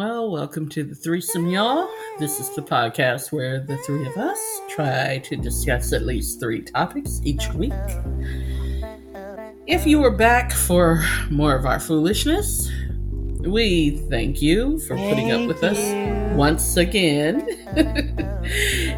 [0.00, 1.86] Well, welcome to the threesome, y'all.
[2.18, 6.62] This is the podcast where the three of us try to discuss at least three
[6.62, 7.74] topics each week.
[9.66, 12.70] If you are back for more of our foolishness,
[13.40, 15.78] we thank you for putting up with us
[16.34, 17.46] once again.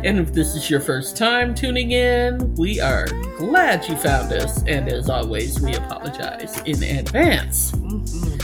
[0.05, 3.07] and if this is your first time tuning in, we are
[3.39, 4.63] glad you found us.
[4.69, 7.73] And as always, we apologize in advance.
[7.73, 8.42] Mm-hmm.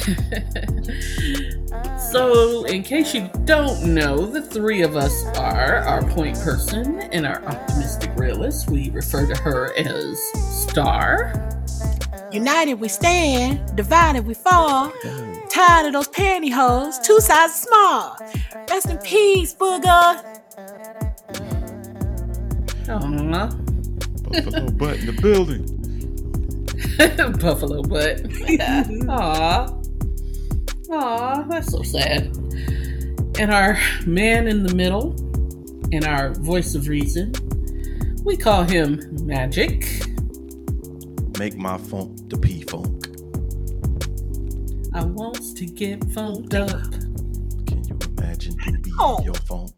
[2.10, 7.26] so, in case you don't know, the three of us are our point person and
[7.26, 8.70] our optimistic realist.
[8.70, 10.18] We refer to her as
[10.68, 11.46] Star.
[12.32, 14.92] United we stand, divided we fall.
[15.50, 18.16] Tired of those pantyhose, two sizes small.
[18.68, 20.40] Rest in peace, booger.
[22.86, 23.66] Aww.
[24.30, 25.66] Buffalo butt in the building.
[27.40, 28.20] Buffalo butt.
[29.08, 29.79] Aw.
[30.92, 32.36] Aw, that's so sad.
[33.38, 35.14] And our man in the middle,
[35.92, 37.32] and our voice of reason,
[38.24, 39.86] we call him Magic.
[41.38, 43.06] Make my funk the P funk.
[44.92, 46.90] I wants to get funked up.
[47.66, 49.22] Can you imagine to be Oh.
[49.24, 49.72] your funk?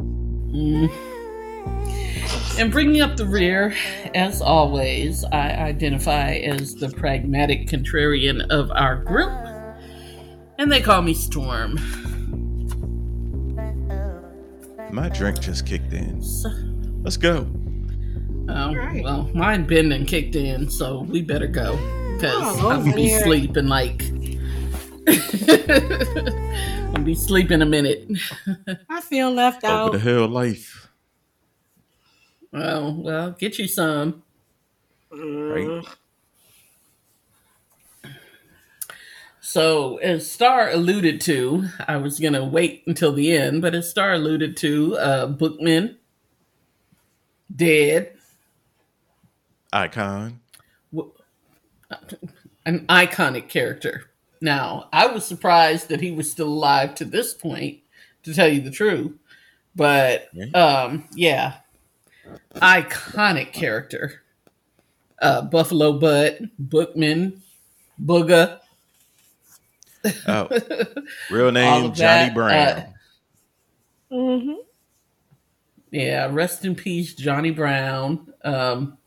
[0.00, 0.90] Mm.
[2.56, 3.74] And bringing up the rear,
[4.14, 9.32] as always, I identify as the pragmatic contrarian of our group,
[10.58, 11.74] and they call me Storm.
[14.92, 16.22] My drink just kicked in.
[17.02, 17.48] Let's go.
[18.48, 19.02] oh, Right.
[19.02, 21.72] well, mine been and kicked in, so we better go
[22.14, 24.04] because Oh, I'm gonna be sleeping like.
[26.94, 28.08] I'll be sleeping a minute.
[28.88, 29.92] I feel left Over out.
[29.92, 30.88] the hell life.
[32.54, 34.22] Well, well, get you some.
[35.10, 35.84] Right?
[39.40, 43.90] So, as Star alluded to, I was going to wait until the end, but as
[43.90, 45.98] Star alluded to, uh, Bookman
[47.54, 48.12] dead,
[49.72, 50.40] Icon.
[52.64, 54.10] an iconic character.
[54.40, 57.80] Now, I was surprised that he was still alive to this point,
[58.22, 59.12] to tell you the truth.
[59.74, 61.54] But, um, yeah,
[62.56, 64.22] iconic character.
[65.20, 67.42] Uh, Buffalo Butt, Bookman,
[68.02, 68.60] Booga.
[70.26, 70.48] Oh.
[71.30, 72.50] Real name Johnny that, Brown.
[72.52, 72.86] uh,
[74.12, 74.52] Mm-hmm.
[75.90, 78.32] Yeah, rest in peace, Johnny Brown.
[78.44, 78.98] Um,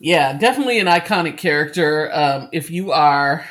[0.00, 2.10] yeah, definitely an iconic character.
[2.12, 3.44] Um, if you are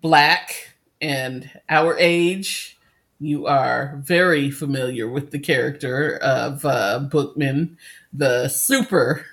[0.00, 2.75] black and our age,
[3.18, 7.78] you are very familiar with the character of uh, Bookman,
[8.12, 9.24] the super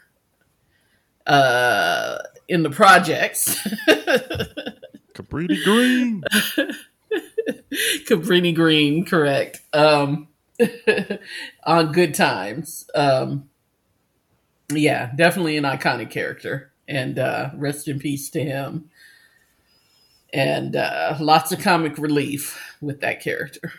[1.28, 2.18] uh,
[2.48, 3.56] in the projects.
[5.14, 6.24] Cabrini Green.
[8.08, 9.62] Cabrini Green, correct.
[9.74, 10.28] Um,
[11.64, 12.90] on Good Times.
[12.96, 13.50] Um,
[14.72, 16.72] yeah, definitely an iconic character.
[16.88, 18.90] And uh, rest in peace to him.
[20.34, 23.72] And uh, lots of comic relief with that character.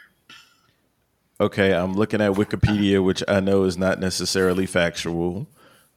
[1.40, 5.48] Okay, I'm looking at Wikipedia, which I know is not necessarily factual,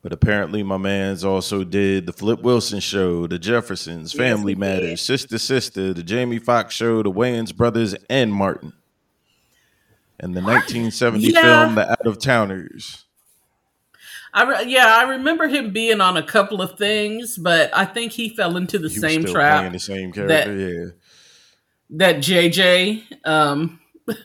[0.02, 5.00] but apparently my man's also did the Flip Wilson show, the Jeffersons, Family Matters.
[5.02, 8.74] Sister Sister, the Jamie Foxx show, the Wayans brothers, and Martin.
[10.20, 11.42] And the 1970 Yeah.
[11.66, 13.06] film The Out of Towners.
[14.34, 18.12] I re- yeah, I remember him being on a couple of things, but I think
[18.12, 20.56] he fell into the He same still trap playing the same character.
[20.56, 20.86] yeah.
[21.92, 23.04] that JJ.
[23.26, 23.80] Um,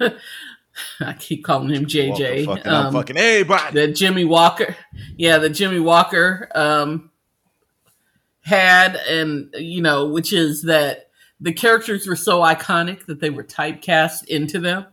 [1.01, 2.47] I keep calling him Walker JJ.
[2.47, 3.75] fucking, I'm um, fucking everybody.
[3.81, 4.75] that Jimmie Walker,
[5.17, 7.11] yeah, that Jimmie Walker um,
[8.41, 11.11] had, and you know, which is that
[11.41, 14.87] the characters were so iconic that they were typecast into them.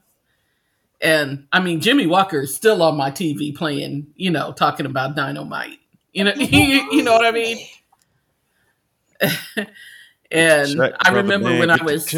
[1.02, 5.16] And I mean, Jimmie Walker is still on my TV playing, you know, talking about
[5.16, 5.80] dynamite.
[6.14, 7.66] You know, you know what I mean.
[10.32, 12.14] and Check, I remember man, when I was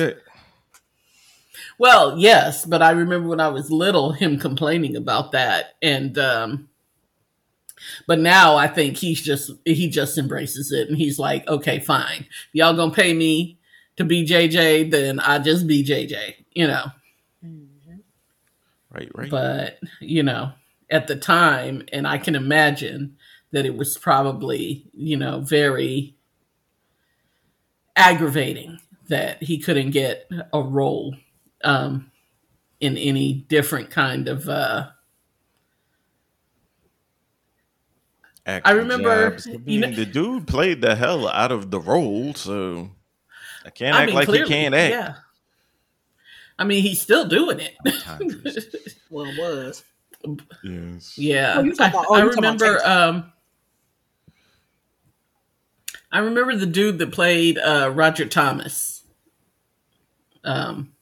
[1.77, 6.69] well, yes, but I remember when I was little him complaining about that and um
[8.07, 12.25] but now I think he's just he just embraces it and he's like, "Okay, fine.
[12.53, 13.57] Y'all going to pay me
[13.97, 16.85] to be JJ, then I just be JJ." You know.
[18.91, 19.29] Right, right.
[19.29, 20.51] But, you know,
[20.89, 23.17] at the time and I can imagine
[23.51, 26.15] that it was probably, you know, very
[27.95, 31.15] aggravating that he couldn't get a role
[31.63, 32.11] um,
[32.79, 34.47] in any different kind of.
[34.49, 34.87] Uh,
[38.45, 39.47] Acting remember, jobs.
[39.47, 42.89] I you know- mean, the dude played the hell out of the role, so
[43.65, 44.91] I can't act like he can't act.
[44.93, 45.15] Yeah.
[46.61, 47.75] I mean, he's still doing it.
[49.09, 49.83] Well, it was.
[50.63, 51.17] yes.
[51.17, 52.85] Yeah, Oh, about- oh, I, I you talking about remember.
[52.87, 53.33] Um,
[56.11, 59.03] I remember the dude that played uh, Roger Thomas,
[60.43, 60.93] um,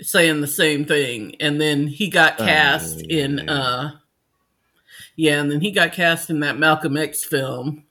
[0.00, 3.38] saying the same thing, and then he got Oh, cast in.
[3.38, 3.52] yeah.
[3.52, 3.90] Uh,
[5.16, 7.84] yeah, and then he got cast in that Malcolm X film,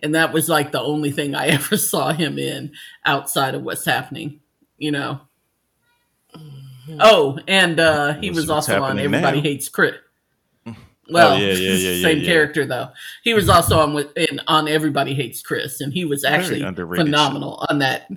[0.00, 2.72] and that was like the only thing I ever saw him in
[3.04, 4.40] outside of what's happening.
[4.78, 5.20] You know.
[7.00, 9.42] Oh, and uh, he was also on Everybody now?
[9.42, 9.94] Hates Chris.
[11.10, 12.24] Well, Oh, yeah, yeah, yeah, yeah, same yeah.
[12.24, 12.88] character though.
[13.22, 17.06] He was also on with in, on Everybody Hates Chris, and he was actually underrated
[17.06, 18.08] phenomenal on that.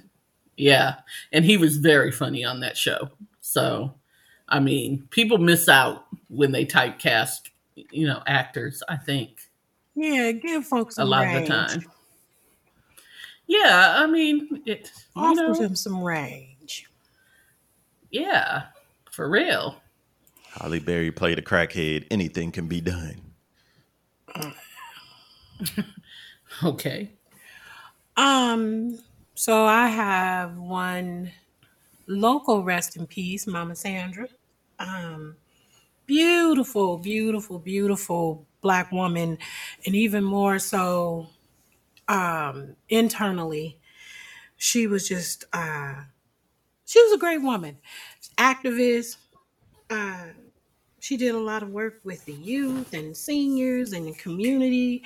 [0.57, 0.95] Yeah,
[1.33, 3.09] and he was very funny on that show.
[3.41, 3.93] So,
[4.47, 8.81] I mean, people miss out when they typecast, you know, actors.
[8.87, 9.31] I think
[9.95, 11.49] Yeah, give folks a some lot range.
[11.49, 11.85] of the time.
[13.47, 14.91] Yeah, I mean, it.
[15.15, 16.54] You Offer know, them some range.
[18.11, 18.63] Yeah,
[19.11, 19.81] for real.
[20.51, 22.07] Halle Berry played a crackhead.
[22.09, 23.21] Anything can be done.
[26.63, 27.11] Okay.
[28.15, 28.97] Um,
[29.33, 31.31] so I have one
[32.07, 34.27] local rest in peace, Mama Sandra.
[34.79, 35.35] Um,
[36.05, 39.37] beautiful, beautiful, beautiful black woman,
[39.85, 41.27] and even more so
[42.07, 43.79] um internally.
[44.57, 46.03] She was just uh
[46.85, 47.77] she was a great woman.
[48.37, 49.17] Activist.
[49.89, 50.27] Uh
[51.01, 55.03] she did a lot of work with the youth and seniors and the community.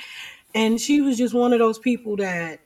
[0.56, 2.60] And she was just one of those people that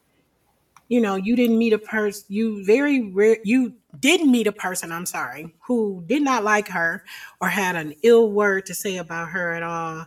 [0.89, 4.92] you know you didn't meet a person you very rare you didn't meet a person
[4.92, 7.04] i'm sorry who did not like her
[7.42, 10.06] or had an ill word to say about her at all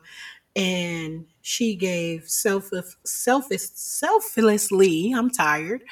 [0.56, 2.70] and she gave self
[3.04, 5.82] selfish selflessly i'm tired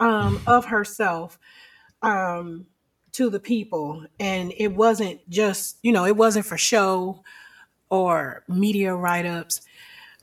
[0.00, 1.38] um of herself
[2.06, 2.66] um
[3.12, 7.22] to the people and it wasn't just you know it wasn't for show
[7.90, 9.60] or media write-ups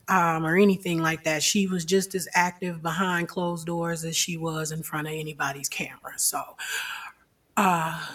[0.09, 1.41] um, or anything like that.
[1.41, 5.69] She was just as active behind closed doors as she was in front of anybody's
[5.69, 6.11] camera.
[6.17, 6.41] So,
[7.55, 8.05] uh,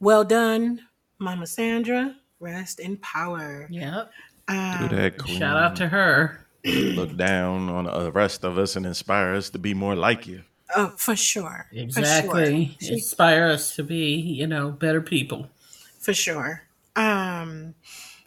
[0.00, 0.80] well done,
[1.20, 2.16] Mama Sandra.
[2.40, 3.68] Rest in power.
[3.70, 4.10] Yep.
[4.48, 5.14] Do Um, that.
[5.28, 6.44] Shout out to her.
[6.64, 10.42] Look down on the rest of us and inspire us to be more like you.
[10.76, 11.66] Oh, for sure.
[11.72, 12.76] Exactly.
[12.78, 12.92] For sure.
[12.94, 15.48] Inspire us to be, you know, better people.
[16.00, 16.62] for sure.
[16.96, 17.74] Um,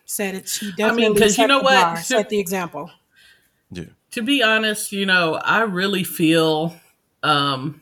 [0.05, 0.47] said it.
[0.47, 1.81] She definitely 'cause you set know what?
[1.81, 2.91] bar, set the example.
[3.71, 3.85] Yeah.
[4.11, 6.75] To be honest, you know, I really feel
[7.23, 7.81] um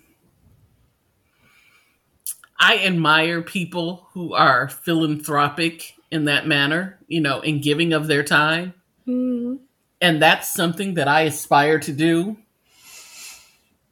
[2.59, 8.23] I admire people who are philanthropic in that manner, you know, in giving of their
[8.23, 8.73] time.
[9.07, 9.59] Mhm.
[10.01, 12.37] And that's something that I aspire to do.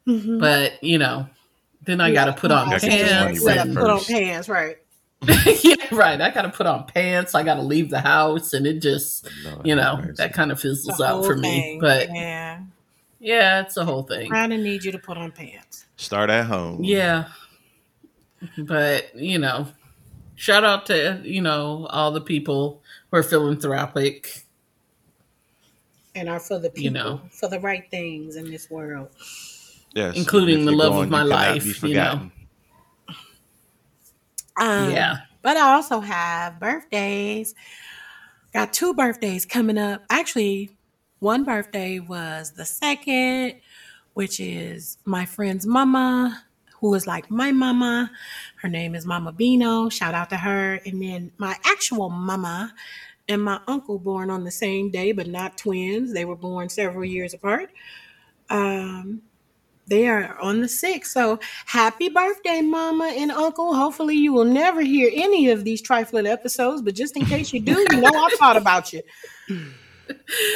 [0.08, 0.40] Mhm.
[0.40, 1.28] But, you know,
[1.84, 3.44] then I got to put on Gotta get this money pants.
[3.46, 4.78] right and- Put on pants, right?
[5.64, 6.22] yeah, right.
[6.22, 7.34] I got to put on pants.
[7.36, 10.14] I got to leave the house, and it just, Lord you know, mercy.
[10.18, 11.80] that kind of fizzles out whole for me.
[11.82, 12.60] But yeah,
[13.20, 14.32] yeah, it's the whole thing.
[14.32, 15.86] I need you to put on pants.
[15.96, 16.84] Start at home.
[16.84, 17.30] Yeah,
[18.60, 19.68] but you know,
[20.36, 24.44] shout out to you know all the people who are philanthropic.
[26.14, 27.22] and are for the people, You know.
[27.32, 29.10] for the right things in this world.
[29.94, 30.16] Yes.
[30.16, 32.32] Including the you're love of my you life, you know.
[34.60, 35.18] Um, Yeah.
[35.42, 37.56] But I also have birthdays.
[38.54, 40.04] Got two birthdays coming up.
[40.10, 40.72] Actually,
[41.20, 43.56] one birthday was the second,
[44.14, 46.44] which is my friend's mama,
[46.80, 48.12] who is like my mama.
[48.58, 49.90] Her name is Mama Bino.
[49.90, 50.80] Shout out to her.
[50.86, 52.74] And then my actual mama
[53.30, 56.14] and my uncle born on the same day, but not twins.
[56.14, 57.70] They were born several years apart.
[58.50, 59.22] Um,
[59.88, 61.06] they are on the 6th.
[61.06, 63.74] So happy birthday, mama and uncle.
[63.74, 67.60] Hopefully, you will never hear any of these trifling episodes, but just in case you
[67.62, 69.02] do, you know I thought about you.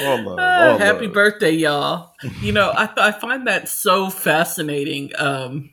[0.02, 1.14] All love, Ah, all happy love.
[1.14, 2.14] birthday, y'all!
[2.42, 5.12] You know, I I find that so fascinating.
[5.18, 5.72] Um,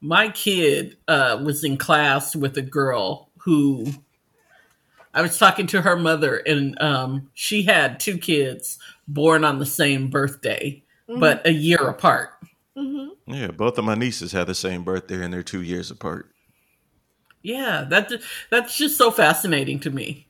[0.00, 3.86] my kid uh, was in class with a girl who
[5.14, 9.66] I was talking to her mother, and um, she had two kids born on the
[9.66, 12.30] same birthday, but a year apart.
[12.76, 13.08] Mhm.
[13.26, 16.30] Yeah, both of my nieces had the same birthday and they're two years apart.
[17.42, 18.12] Yeah, that
[18.50, 20.26] that's just so fascinating to me.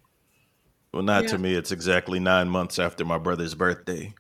[0.92, 1.28] Well, not Yeah.
[1.30, 1.54] to me.
[1.54, 4.14] It's exactly nine months after my brother's birthday.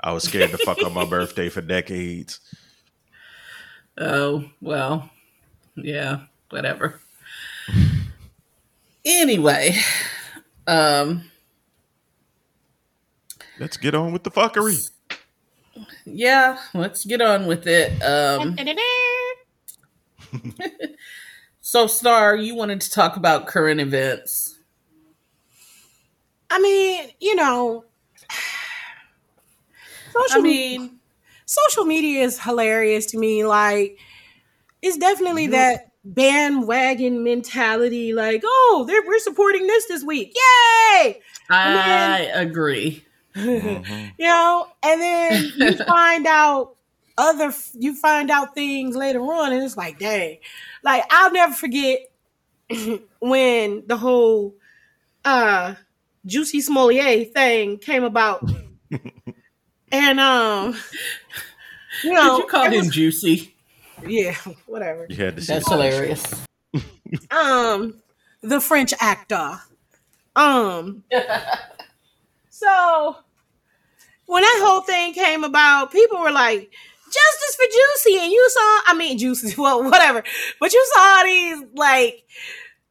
[0.00, 2.40] I was scared to fuck up my birthday for decades.
[3.98, 5.10] Oh, well,
[5.76, 7.00] yeah, whatever.
[9.08, 9.76] Anyway,
[10.66, 11.30] um,
[13.60, 14.90] Let's get on with the fuckery.
[16.04, 18.02] Yeah, let's get on with it.
[18.02, 18.56] Um,
[21.60, 24.58] so, Star, you wanted to talk about current events.
[26.50, 27.84] I mean, you know,
[30.12, 30.98] social I mean,
[31.44, 33.44] social media is hilarious to me.
[33.44, 33.98] Like,
[34.82, 38.12] it's definitely that bandwagon mentality.
[38.12, 41.20] Like, oh, they're, we're supporting this this week, yay!
[41.50, 43.05] I agree.
[43.36, 44.12] Mhm.
[44.18, 46.74] you know, and then you find out
[47.18, 50.38] other, you find out things later on, and it's like, dang,
[50.82, 52.00] like I'll never forget
[53.20, 54.54] when the whole
[55.24, 55.74] uh
[56.24, 58.42] Juicy Smollett thing came about,
[59.92, 60.76] and um,
[62.02, 63.54] you know, Did you call him was- Juicy?
[64.06, 64.34] yeah,
[64.66, 65.06] whatever.
[65.08, 65.52] You had to see.
[65.52, 66.24] That's the hilarious.
[67.30, 67.94] um
[68.42, 69.60] the French actor.
[70.34, 71.04] Um
[72.50, 73.16] so
[74.26, 76.70] when that whole thing came about, people were like,
[77.06, 80.22] justice for Juicy, and you saw, I mean Juicy, well, whatever.
[80.60, 82.24] But you saw these like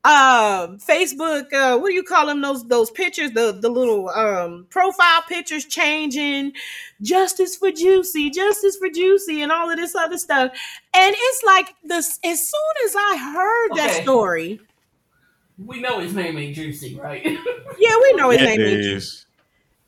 [0.03, 2.41] um Facebook, uh what do you call them?
[2.41, 6.53] Those those pictures, the the little um profile pictures changing,
[7.01, 10.51] justice for Juicy, justice for Juicy, and all of this other stuff.
[10.95, 14.61] And it's like this as soon as I heard that story,
[15.57, 17.23] We know his name ain't Juicy, right?
[17.79, 19.24] yeah, we know his Yeah, name it is is.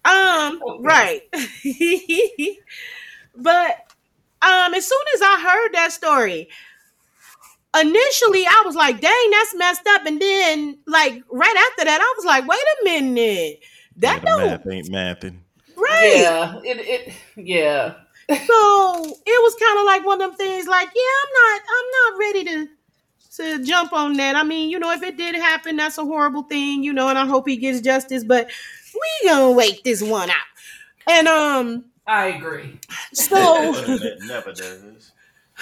[0.08, 0.84] Um, Okay.
[0.84, 1.22] right.
[3.36, 3.72] but
[4.42, 6.50] um, as soon as I heard that story,
[7.80, 10.06] initially I was like, dang, that's messed up.
[10.06, 13.60] And then like right after that, I was like, wait a minute.
[13.98, 15.40] That yeah, don't math ain't mathing.
[15.76, 16.22] right.
[16.22, 17.96] Yeah, it, it, yeah.
[18.46, 22.14] So it was kind of like one of them things like, yeah, I'm not, I'm
[22.14, 22.68] not ready to
[23.38, 24.36] to jump on that.
[24.36, 27.20] I mean, you know, if it did happen, that's a horrible thing, you know, and
[27.20, 28.50] I hope he gets justice, but
[29.02, 30.36] we gonna wait this one out.
[31.08, 32.80] And um, I agree.
[33.14, 35.12] so it never does.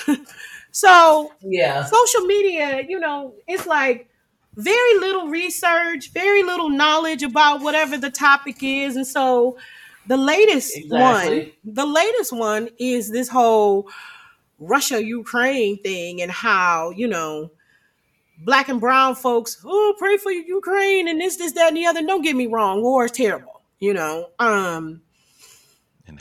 [0.71, 1.83] so Yeah.
[1.83, 4.09] social media, you know, it's like
[4.55, 8.95] very little research, very little knowledge about whatever the topic is.
[8.95, 9.57] And so
[10.05, 10.91] the latest Exactly.
[10.91, 13.89] one, the latest one is this whole
[14.59, 17.51] Russia Ukraine thing and how, you know,
[18.43, 22.01] black and brown folks, oh, pray for Ukraine and this, this, that, and the other.
[22.01, 24.29] Don't get me wrong, war is terrible, you know.
[24.39, 25.01] Um,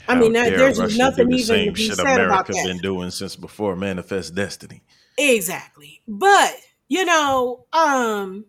[0.07, 2.65] I mean, that- there's Russia nothing the even to be said about that.
[2.65, 4.81] been doing since before Manifest Destiny.
[5.17, 6.01] Exactly.
[6.07, 6.55] But,
[6.87, 8.45] you know, um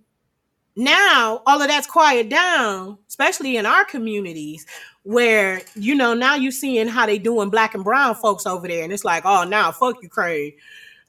[0.79, 4.67] now all of that's quiet down, especially in our communities
[5.05, 8.83] where, you know, now you're seeing how they doing black and brown folks over there
[8.85, 10.53] and it's like, "Oh, now fuck Ukraine."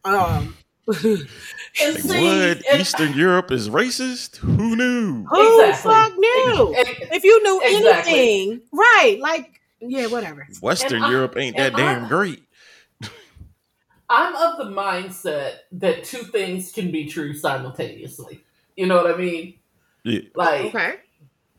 [0.05, 0.55] Um
[0.87, 0.97] Like,
[1.99, 2.65] see, what?
[2.71, 4.37] and- Eastern Europe is racist?
[4.37, 5.25] Who knew?
[5.25, 5.91] who Exactly.
[5.91, 6.75] fuck knew?
[6.77, 8.13] and- If you knew Exactly.
[8.13, 9.17] anything, right?
[9.19, 10.47] Like, yeah, whatever.
[10.61, 12.43] Western And I- Europe ain't that and I- damn great.
[14.09, 18.41] I'm of the mindset that two things can be true simultaneously.
[18.77, 19.55] You know what I mean?
[20.03, 20.21] Yeah.
[20.33, 20.95] Like Okay.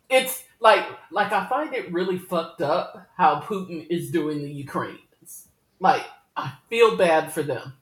[0.09, 5.49] it's like like I find it really fucked up how Putin is doing the Ukrainians.
[5.79, 6.07] Like
[6.39, 7.75] I feel bad for them.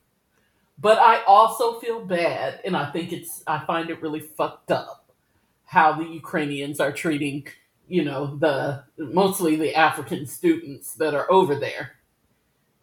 [0.79, 5.11] But I also feel bad and I think it's I find it really fucked up
[5.65, 7.47] how the Ukrainians are treating,
[7.89, 11.93] you know, the mostly the African students that are over there.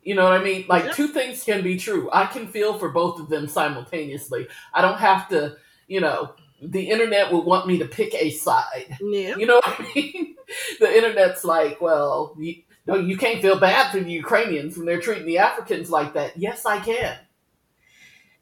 [0.02, 0.66] You know what I mean?
[0.68, 0.92] Like Yeah.
[0.92, 2.10] two things can be true.
[2.12, 4.48] I can feel for both of them simultaneously.
[4.74, 5.56] I don't have to,
[5.88, 8.98] you know, the internet would want me to pick a side.
[9.02, 9.36] Yeah.
[9.38, 10.36] You know what I mean?
[10.80, 15.02] The internet's like, well, you, no, you can't feel bad for the Ukrainians when they're
[15.02, 16.38] treating the Africans like that.
[16.38, 17.18] Yes, I can.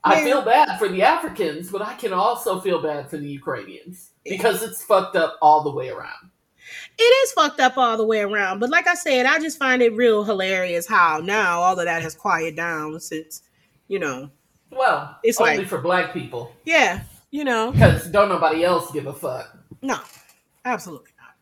[0.04, 4.12] I feel bad for the Africans, but I can also feel bad for the Ukrainians
[4.26, 6.32] because it's fucked up all the way around.
[6.98, 8.60] It is fucked up all the way around.
[8.60, 12.02] But like I said, I just find it real hilarious how now all of that
[12.02, 13.44] has quieted down since,
[13.88, 14.30] you know,
[14.72, 19.06] Well, It's only like- for black people yeah, you know, because don't nobody else give
[19.06, 19.56] a fuck.
[19.82, 20.00] no,
[20.66, 21.36] absolutely not.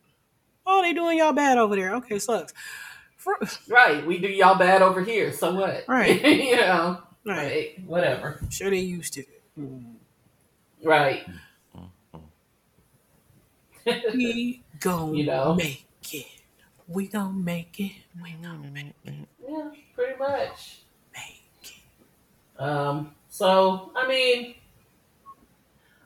[0.66, 1.96] Oh, they doing y'all bad over there.
[1.96, 2.54] Okay, sucks.
[3.18, 3.38] For,
[3.68, 4.06] Right?
[4.06, 5.84] We do y'all bad over here, so what?
[5.88, 6.24] Right.
[6.26, 7.02] you know.
[7.30, 7.38] Right.
[7.78, 7.84] Right.
[7.86, 8.40] Whatever.
[8.42, 9.24] I'm sure they used to.
[10.84, 11.26] Right.
[14.14, 15.56] We gon' You know.
[15.56, 16.26] make it.
[16.88, 17.92] We gon' make it.
[18.22, 19.14] We gon' make it.
[19.48, 20.80] Yeah, pretty much.
[21.14, 22.62] Make it.
[22.62, 24.56] Um, so, I mean,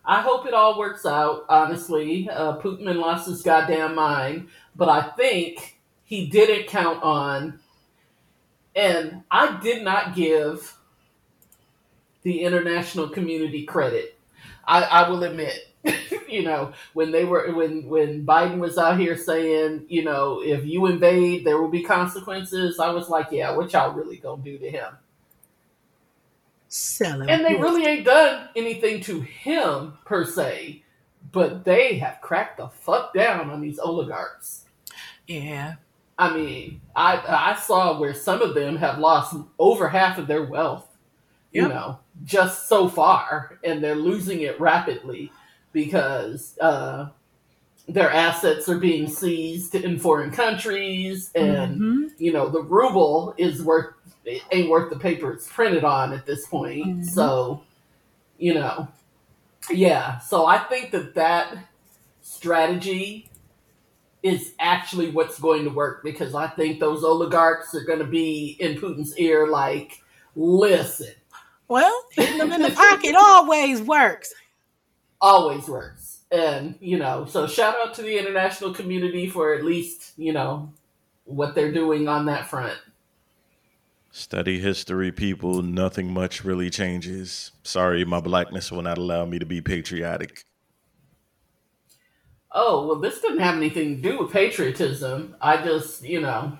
[0.05, 2.29] I hope it all works out, honestly.
[2.29, 7.59] Uh, Putin lost his goddamn mind, but I think he didn't count on,
[8.75, 10.77] and I did not give
[12.23, 14.17] the international community credit.
[14.65, 15.69] I, I will admit.
[16.29, 20.65] you know, when they were when when Biden was out here saying, you know, if
[20.65, 22.79] you invade, there will be consequences.
[22.79, 24.93] I was like, yeah, what y'all really gonna do to him?
[26.69, 27.29] Selling.
[27.29, 30.83] And they really ain't done anything to him per se,
[31.31, 34.63] but they have cracked the fuck down on these oligarchs.
[35.27, 35.75] Yeah.
[36.17, 40.43] I mean, I I saw where some of them have lost over half of their
[40.43, 40.87] wealth,
[41.53, 41.71] you Yep.
[41.71, 45.31] know, just so far, and they're losing it rapidly
[45.71, 47.09] because uh,
[47.87, 52.11] their assets are being seized in foreign countries, and Mhm.
[52.19, 53.95] you know the ruble is worth
[54.25, 56.87] it ain't worth the paper it's printed on at this point.
[56.87, 57.05] Mhm.
[57.05, 57.63] So,
[58.37, 58.87] you know,
[59.71, 60.19] yeah.
[60.19, 61.57] So I think that that
[62.21, 63.29] strategy
[64.23, 68.55] is actually what's going to work because I think those oligarchs are going to be
[68.59, 70.01] in Putin's ear like,
[70.35, 71.13] listen,
[71.67, 74.33] Well, hitting them in the pocket always works.
[75.21, 76.21] always works.
[76.31, 80.73] And, you know, so shout out to the international community for at least, you know,
[81.25, 82.77] what they're doing on that front.
[84.11, 85.61] Study history, people.
[85.61, 87.51] Nothing much really changes.
[87.63, 90.45] Sorry, my blackness will not allow me to be patriotic.
[92.53, 95.35] Oh, well, this doesn't have anything to do with patriotism.
[95.41, 96.57] I just, you know,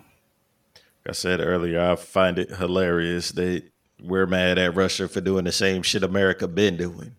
[1.05, 3.63] Like I said earlier, I find it hilarious that
[4.01, 7.15] we're mad at Russia for doing the same shit America been doing.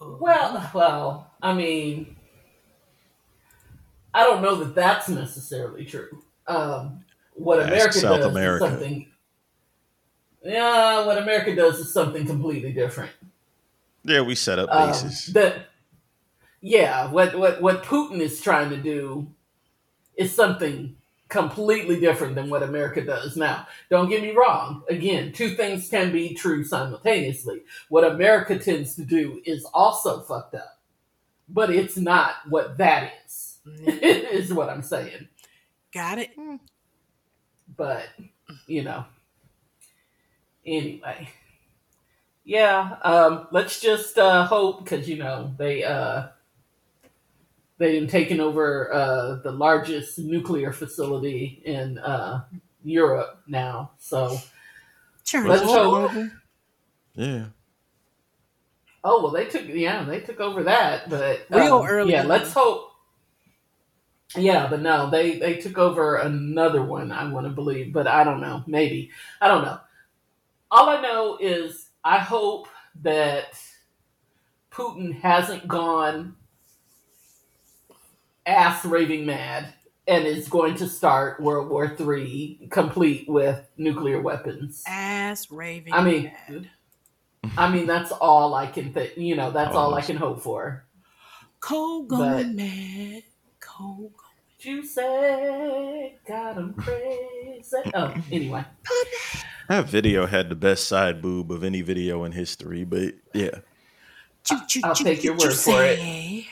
[0.00, 2.16] Well, well, I mean,
[4.14, 6.22] I don't know that that's necessarily true.
[6.46, 7.04] Um,
[7.34, 8.64] what Ask America South does America.
[8.64, 9.06] is something.
[10.44, 13.10] Yeah, what America does is something completely different.
[14.04, 15.26] Yeah, we set up Um, bases.
[15.34, 15.66] that,
[16.60, 19.26] yeah, what what what Putin is trying to do
[20.16, 20.96] is something
[21.28, 23.36] completely different than what America does.
[23.36, 24.82] Now, don't get me wrong.
[24.88, 27.62] Again, two things can be true simultaneously.
[27.88, 30.78] What America tends to do is also fucked up,
[31.48, 33.58] but it's not what that is.
[33.86, 35.28] is what I'm saying.
[35.92, 36.30] Got it.
[37.76, 38.06] But
[38.66, 39.04] you know,
[40.64, 41.28] anyway,
[42.44, 42.96] yeah.
[43.02, 46.28] Um, let's just uh, hope because you know they uh,
[47.78, 52.44] they've taken over uh, the largest nuclear facility in uh,
[52.84, 53.92] Europe now.
[53.98, 54.38] So,
[55.28, 55.46] Sure.
[55.46, 56.10] Let's hope.
[57.14, 57.46] Yeah.
[59.04, 62.54] oh well, they took yeah they took over that, but Real um, early Yeah, let's
[62.54, 62.92] hope.
[64.34, 67.12] Yeah, but no, they they took over another one.
[67.12, 68.64] I want to believe, but I don't know.
[68.66, 69.78] Maybe I don't know.
[70.70, 72.68] All I know is I hope
[73.02, 73.60] that
[74.70, 76.36] Putin hasn't gone
[78.48, 79.74] ass raving mad
[80.06, 84.82] and is going to start World War Three complete with nuclear weapons.
[84.86, 85.92] Ass raving.
[85.92, 86.70] I mean, mad.
[87.56, 89.16] I mean, that's all I can think.
[89.16, 90.84] You know, that's all I can hope for.
[91.60, 93.22] cold but- going mad.
[93.60, 94.24] Cold going.
[94.60, 97.76] You say got him crazy.
[97.94, 98.64] Oh, anyway.
[99.68, 103.60] That video had the best side boob of any video in history, but yeah.
[104.42, 106.46] Choo, choo, I'll take your word for it.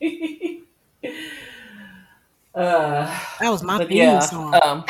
[0.00, 0.60] Say.
[2.54, 4.20] uh, That was my but theme yeah.
[4.20, 4.54] song.
[4.62, 4.84] Um,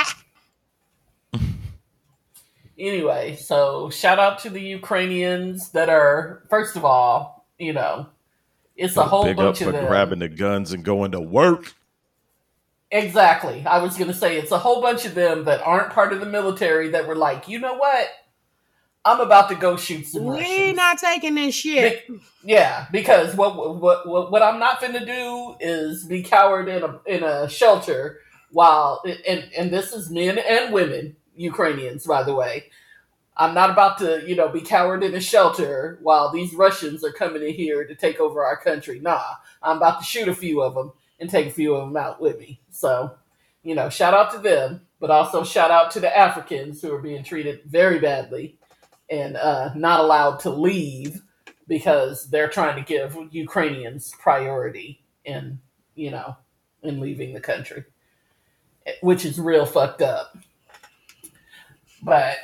[2.78, 8.06] anyway, so shout out to the Ukrainians that are, first of all, you know,
[8.76, 9.86] it's a whole Big up bunch for of them.
[9.86, 11.74] grabbing the guns and going to work.
[12.90, 13.64] Exactly.
[13.66, 16.20] I was going to say it's a whole bunch of them that aren't part of
[16.20, 18.08] the military that were like, you know what?
[19.08, 20.76] I'm about to go shoot some we Russians.
[20.76, 22.06] not taking this shit.
[22.06, 26.82] Be- yeah, because what, what what what I'm not finna do is be cowered in
[26.82, 32.34] a in a shelter while and and this is men and women Ukrainians by the
[32.34, 32.64] way.
[33.34, 37.12] I'm not about to you know be cowered in a shelter while these Russians are
[37.12, 39.00] coming in here to take over our country.
[39.00, 39.22] Nah,
[39.62, 42.20] I'm about to shoot a few of them and take a few of them out
[42.20, 42.60] with me.
[42.70, 43.14] So,
[43.62, 47.00] you know, shout out to them, but also shout out to the Africans who are
[47.00, 48.57] being treated very badly
[49.10, 51.22] and uh, not allowed to leave
[51.66, 55.60] because they're trying to give Ukrainians priority in,
[55.94, 56.36] you know,
[56.82, 57.84] in leaving the country,
[59.02, 60.36] which is real fucked up.
[62.02, 62.36] But,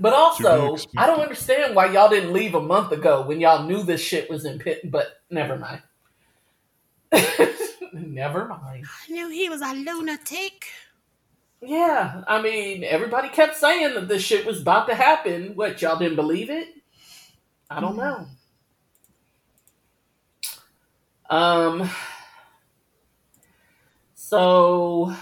[0.00, 0.76] but also.
[0.96, 4.30] I don't understand why y'all didn't leave a month ago when y'all knew this shit
[4.30, 4.90] was in pit.
[4.90, 5.82] But never mind.
[7.92, 8.86] never mind.
[8.86, 10.66] I knew he was a lunatic.
[11.60, 15.52] Yeah, I mean, everybody kept saying that this shit was about to happen.
[15.56, 16.68] What, y'all didn't believe it?
[17.68, 18.26] I don't know.
[21.28, 21.90] Um,
[24.14, 25.14] so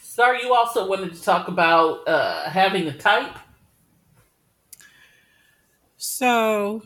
[0.00, 3.36] sorry, you also wanted to talk about uh, having a type.
[5.96, 6.82] So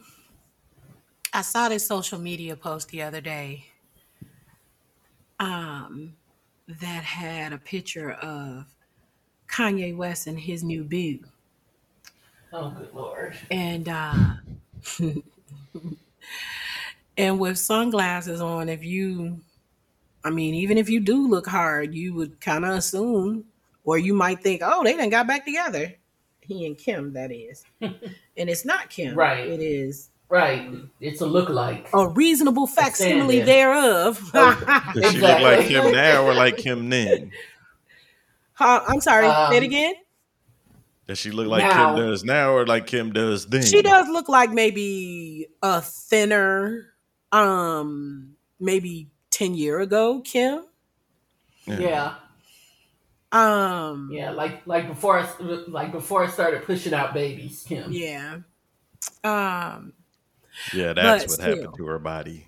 [1.33, 3.68] I saw this social media post the other day
[5.39, 6.15] um,
[6.67, 8.67] that had a picture of
[9.49, 11.21] Kanye West and his new boo.
[12.53, 13.35] Oh, good lord!
[13.51, 14.35] And uh,
[17.17, 19.41] and with sunglasses on, if you,
[20.25, 23.45] I mean, even if you do look hard, you would kind of assume,
[23.85, 25.95] or you might think, oh, they done got back together.
[26.41, 27.95] He and Kim, that is, and
[28.37, 29.47] it's not Kim, Right.
[29.47, 31.87] It is Right, it's a lookalike.
[31.95, 34.21] a reasonable facsimile thereof.
[34.35, 34.91] Oh.
[34.95, 35.69] Does she look like Exactly.
[35.69, 37.33] Kim now or like Kim then?
[38.55, 39.27] Huh, I'm sorry.
[39.29, 39.95] say it Um, again.
[41.07, 43.63] Does she look like Now- Kim does now or like Kim does then?
[43.63, 46.93] She does look like maybe a thinner,
[47.33, 50.65] um, maybe ten year ago Kim.
[51.67, 52.15] Yeah,
[53.31, 55.29] Um, yeah, like like before I
[55.69, 57.93] like before I started pushing out babies, Kim.
[57.93, 58.39] yeah.
[59.23, 59.93] Um,
[60.73, 61.41] Yeah, that's But what still.
[61.41, 62.47] happened to her body.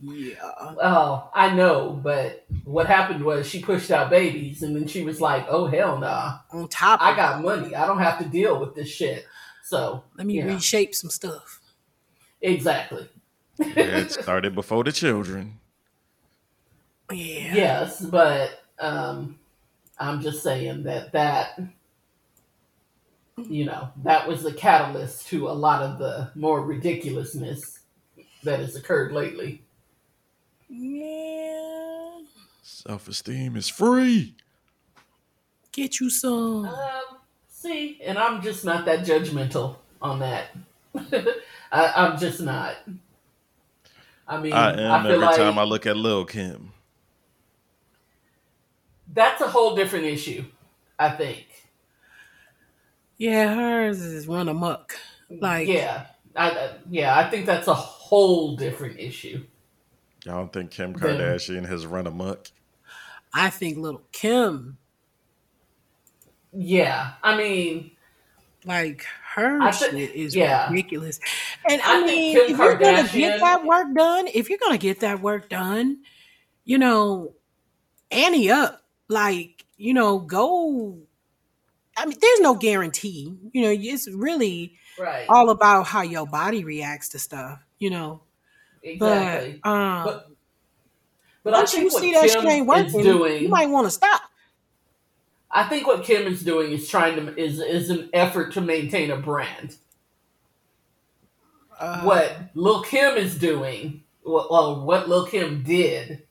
[0.00, 0.34] yeah.
[0.82, 5.20] Oh, I know, but what happened was she pushed out babies, and then she was
[5.20, 7.74] like, "Oh hell nah, On top, I of got money.
[7.74, 9.26] I don't have to deal with this shit."
[9.64, 11.60] So Let me yeah, reshape some stuff.
[12.42, 13.08] exactly.
[13.76, 15.60] Yeah, it started before the children.
[17.12, 17.54] Yeah.
[17.54, 19.38] Yes, but um,
[19.98, 21.60] I'm just saying that that
[23.36, 27.80] you know that was the catalyst to a lot of the more ridiculousness
[28.42, 29.62] that has occurred lately.
[30.68, 32.20] Yeah.
[32.62, 34.34] Self esteem is free.
[35.72, 36.66] Get you some.
[36.66, 37.02] Um,
[37.48, 40.48] see, and I'm just not that judgmental on that.
[41.72, 42.76] I, I'm just not.
[44.28, 46.72] I mean, I I, am feel every like time I look at Lil Kim.
[49.12, 50.44] that's a whole different issue.
[50.98, 51.53] I think.
[53.18, 54.94] Yeah, hers is run amok.
[55.30, 59.44] Like, yeah, I, I yeah, I think that's a whole different issue.
[60.24, 62.48] Y'all don't think Kim Then- Kardashian has run amok?
[63.32, 64.78] I think little Kim,
[66.52, 67.90] Yeah, I mean,
[68.64, 70.70] like her I thi- shit is yeah.
[70.70, 71.18] ridiculous.
[71.68, 74.78] And I, I mean, Kim if you're gonna get that work done, if you're gonna
[74.78, 75.98] get that work done,
[76.64, 77.34] you know,
[78.10, 80.98] Annie up, like you know, go.
[81.96, 83.36] I mean, there's no guarantee.
[83.52, 85.26] You know, it's really right?
[85.28, 87.60] all about how your body reacts to stuff.
[87.78, 88.20] You know,
[88.82, 89.60] exactly.
[89.62, 90.28] but um, But
[91.44, 94.22] but once think you see that Kim shit working, doing, you might want to stop.
[95.50, 99.10] I think what Kim is doing is trying to is is an effort to maintain
[99.10, 99.76] a brand.
[101.78, 106.22] Uh, what Lil Kim is doing, well, well, what Lil Kim did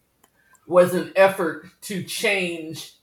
[0.65, 2.93] was an effort to change,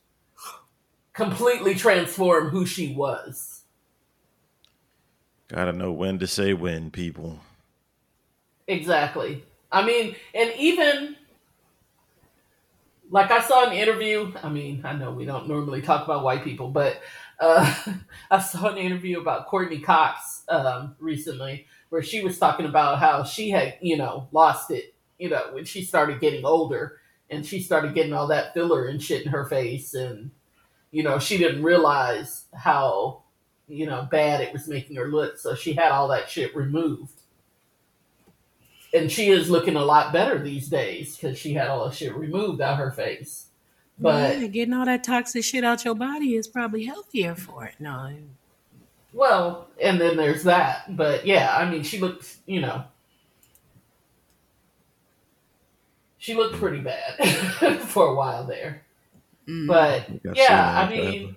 [1.12, 3.62] completely transform who she was.
[5.48, 7.40] Gotta know when to say when, people.
[8.68, 9.44] Exactly.
[9.72, 11.16] I mean, and even
[13.10, 14.32] like I saw an interview.
[14.42, 17.00] I mean, I know we don't normally talk about white people, but
[17.40, 17.74] uh,
[18.30, 23.24] I saw an interview about Courteney Cox um, recently where she was talking about how
[23.24, 27.60] she had, you know, lost it, you know, when she started getting older and she
[27.60, 29.92] started getting all that filler and shit in her face.
[29.94, 30.30] And,
[30.90, 33.22] you know, she didn't realize how,
[33.68, 35.38] you know, bad it was making her look.
[35.38, 37.20] So she had all that shit removed
[38.92, 42.14] and she is looking a lot better these days because she had all the shit
[42.14, 43.46] removed out her face.
[43.98, 47.74] But yeah, getting all that toxic shit out your body is probably healthier for it.
[47.78, 48.12] No,
[49.12, 50.96] well, and then there's that.
[50.96, 52.84] But yeah, I mean, she looked, you know,
[56.18, 58.82] she looked pretty bad for a while there.
[59.50, 59.66] Mm.
[59.66, 61.36] But I've yeah, that I mean,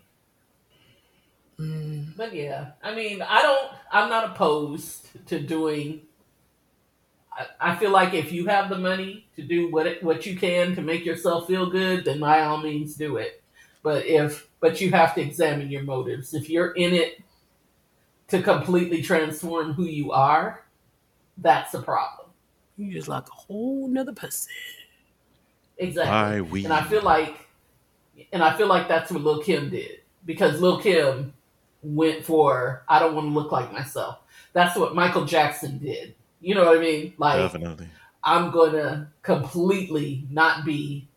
[1.60, 2.17] Mm.
[2.17, 6.02] but yeah, I mean, I don't, I'm not opposed to doing.
[7.32, 10.36] I, I feel like if you have the money to do what it, what you
[10.36, 13.41] can to make yourself feel good, then by all means do it.
[13.84, 16.34] But if, but you have to examine your motives.
[16.34, 17.21] If you're in it
[18.30, 20.63] to completely transform who you are,
[21.38, 22.30] that's a problem.
[22.78, 24.52] you just like a whole nother person.
[25.78, 26.12] Exactly.
[26.12, 26.63] Why we?
[26.63, 27.42] And I feel like,
[28.32, 31.34] and I feel like that's what Lil Kim did because Lil Kim
[31.82, 34.19] went for I don't want to look like myself.
[34.54, 36.15] That's what Michael Jackson did.
[36.41, 37.13] You know what I mean?
[37.17, 37.88] Like Definitely.
[38.23, 41.08] I'm gonna completely not be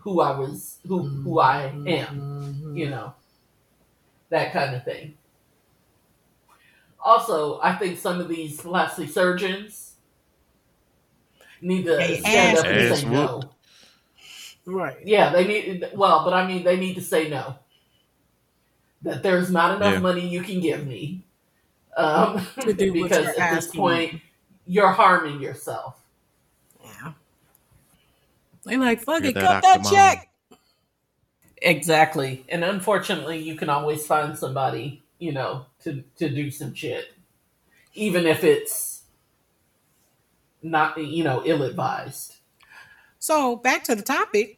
[0.00, 1.84] who I was, who who I am.
[1.84, 2.76] Mhm.
[2.76, 3.14] You know,
[4.30, 5.16] that kind of thing.
[7.00, 9.94] Also, I think some of these plastic surgeons
[11.60, 13.42] need to stand ass up and ass say no.
[14.66, 14.78] Whooped.
[14.78, 14.96] Right.
[15.04, 15.90] Yeah, they need.
[15.94, 17.56] Well, but I mean, they need to say no.
[19.02, 20.00] That there's not enough Yeah.
[20.00, 21.24] money you can give me,
[21.96, 24.20] um, To do what because you're at this point
[24.66, 26.00] you're harming yourself.
[26.84, 27.12] Yeah.
[28.64, 30.30] They like fuck You're it, cut that check.
[31.62, 37.14] Exactly, and unfortunately, you can always find somebody, you know, to to do some shit,
[37.94, 39.02] even if it's
[40.62, 42.36] not, you know, ill advised.
[43.18, 44.55] So back to the topic.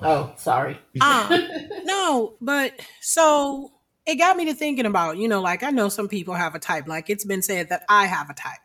[0.00, 0.78] Oh, sorry.
[1.00, 1.48] Um,
[1.84, 3.72] no, but so
[4.06, 6.58] it got me to thinking about, you know, like I know some people have a
[6.58, 6.86] type.
[6.86, 8.60] Like it's been said that I have a type.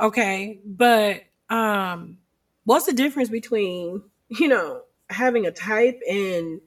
[0.00, 2.18] Okay, but um,
[2.64, 6.60] what's the difference between you know having a type and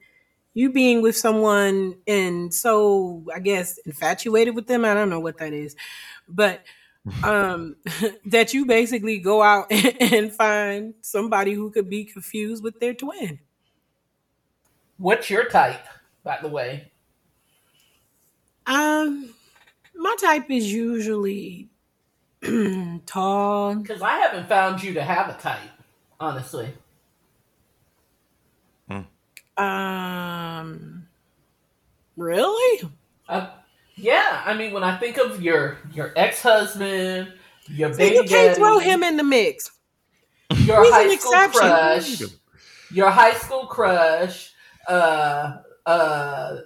[0.54, 4.84] you being with someone and so I guess infatuated with them?
[4.84, 5.76] I don't know what that is,
[6.28, 6.64] but
[7.22, 7.76] um
[8.26, 13.40] that you basically go out and find somebody who could be confused with their twin.
[14.98, 15.84] What's your type,
[16.24, 16.90] by the way?
[18.66, 19.34] Um,
[19.94, 21.68] my type is usually
[23.06, 23.74] tall.
[23.76, 25.60] Because I haven't found you to have a type,
[26.18, 26.68] honestly.
[29.56, 31.06] Um,
[32.16, 32.88] really?
[33.28, 33.48] Uh,
[33.96, 37.32] yeah, I mean, when I think of your your ex husband,
[37.68, 39.70] your See, baby you can't daddy, throw him in the mix.
[40.56, 41.60] your He's an high school exception.
[41.60, 42.22] crush,
[42.90, 44.52] your high school crush,
[44.88, 46.56] uh, uh,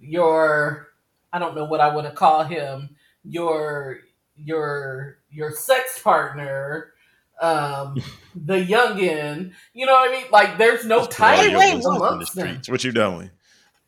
[0.00, 0.88] your
[1.32, 4.00] I don't know what I want to call him, your
[4.36, 6.92] your your sex partner,
[7.40, 7.96] um,
[8.34, 9.52] the youngin.
[9.74, 10.24] You know what I mean?
[10.30, 12.68] Like, there's no Just put all type wait, business the streets.
[12.68, 13.30] What you doing?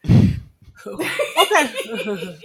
[0.86, 1.08] Okay.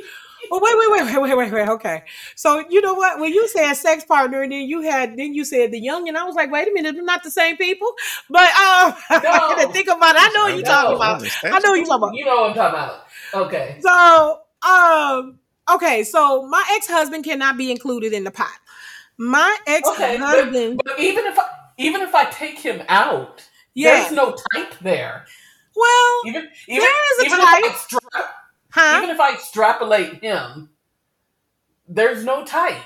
[0.50, 1.70] Well, wait, wait, wait, wait, wait, wait, wait.
[1.70, 2.04] Okay.
[2.36, 3.20] So you know what?
[3.20, 6.18] When you said sex partner, and then you had, then you said the young, and
[6.18, 7.92] I was like, wait a minute, they're not the same people.
[8.30, 10.22] But um, I had to think about it.
[10.22, 11.24] I know what you're talking about.
[11.44, 12.16] I know what you're talking about.
[12.16, 13.06] You know what I'm talking about?
[13.48, 13.80] Okay.
[13.82, 15.40] So, um,
[15.74, 18.60] okay, so my ex husband cannot be included in the pot.
[19.18, 21.46] My ex Okay, husband, But even if I,
[21.78, 24.02] even if I take him out, yeah.
[24.02, 25.26] there's no type there.
[25.76, 28.30] Well, Even even, There is a even type.
[28.76, 28.98] If I extra- huh?
[29.04, 30.70] even if I extrapolate him,
[31.88, 32.82] there's no type.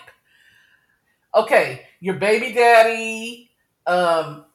[1.35, 3.51] Okay, your baby daddy,
[3.85, 4.45] um,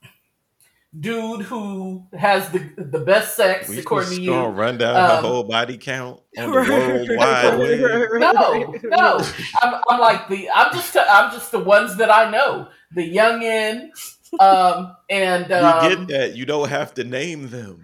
[1.00, 4.54] dude who has the the best sex We according just to gonna you.
[4.56, 7.80] run down her Um, whole body count on the Right, world wide web.
[7.80, 9.20] right, right, No, no,
[9.62, 12.68] I'm, I'm like the I'm just I'm just the ones that I know.
[12.92, 13.90] The youngin,
[14.38, 16.36] um, and um, we get that.
[16.36, 17.83] You don't have to name them.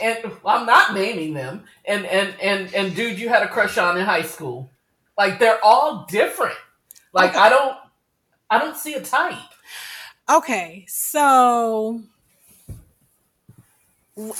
[0.00, 1.64] And I'm not naming them.
[1.84, 4.70] And and and and dude, you had a crush on in high school.
[5.16, 6.56] Like they're all different.
[7.12, 7.76] Like I don't
[8.50, 9.38] I don't see a type.
[10.28, 12.02] Okay, so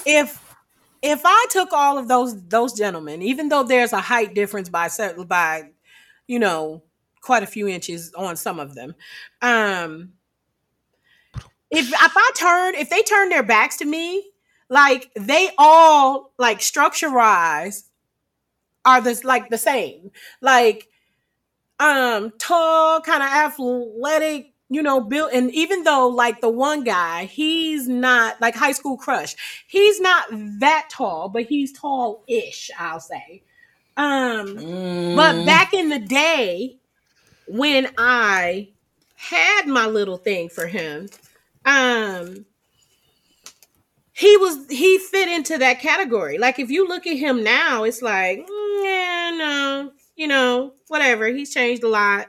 [0.05, 0.55] if
[1.01, 4.87] if I took all of those those gentlemen, even though there's a height difference by
[4.87, 5.69] certain by
[6.27, 6.83] you know
[7.21, 8.95] quite a few inches on some of them,
[9.41, 10.13] um,
[11.69, 14.30] if if I turn if they turn their backs to me,
[14.71, 17.85] like they all like structure wise
[18.85, 20.87] are this like the same, like
[21.79, 27.25] um tall, kind of athletic, you know, built and even though like the one guy,
[27.25, 29.35] he's not like high school crush.
[29.67, 30.25] He's not
[30.59, 33.43] that tall, but he's tall-ish, I'll say.
[33.97, 35.15] Um Mm.
[35.15, 36.79] but back in the day
[37.47, 38.69] when I
[39.15, 41.09] had my little thing for him,
[41.65, 42.45] um
[44.21, 46.37] he was he fit into that category.
[46.37, 51.25] Like if you look at him now, it's like, mm, yeah, no, you know, whatever.
[51.27, 52.27] He's changed a lot.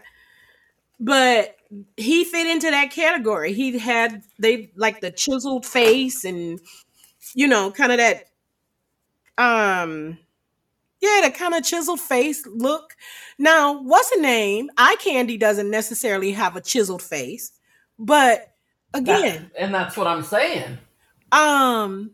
[0.99, 1.55] But
[1.99, 3.53] he fit into that category.
[3.53, 6.61] He had they like the chiseled face and
[7.35, 8.25] you know, kind of that
[9.37, 10.17] um
[11.03, 12.95] yeah, the kind of chiseled face look.
[13.39, 14.71] Now, what's the name?
[14.79, 17.53] Eye candy doesn't necessarily have a chiseled face,
[17.99, 18.55] but
[18.95, 20.79] again, and that's what I'm saying.
[21.33, 22.13] Um,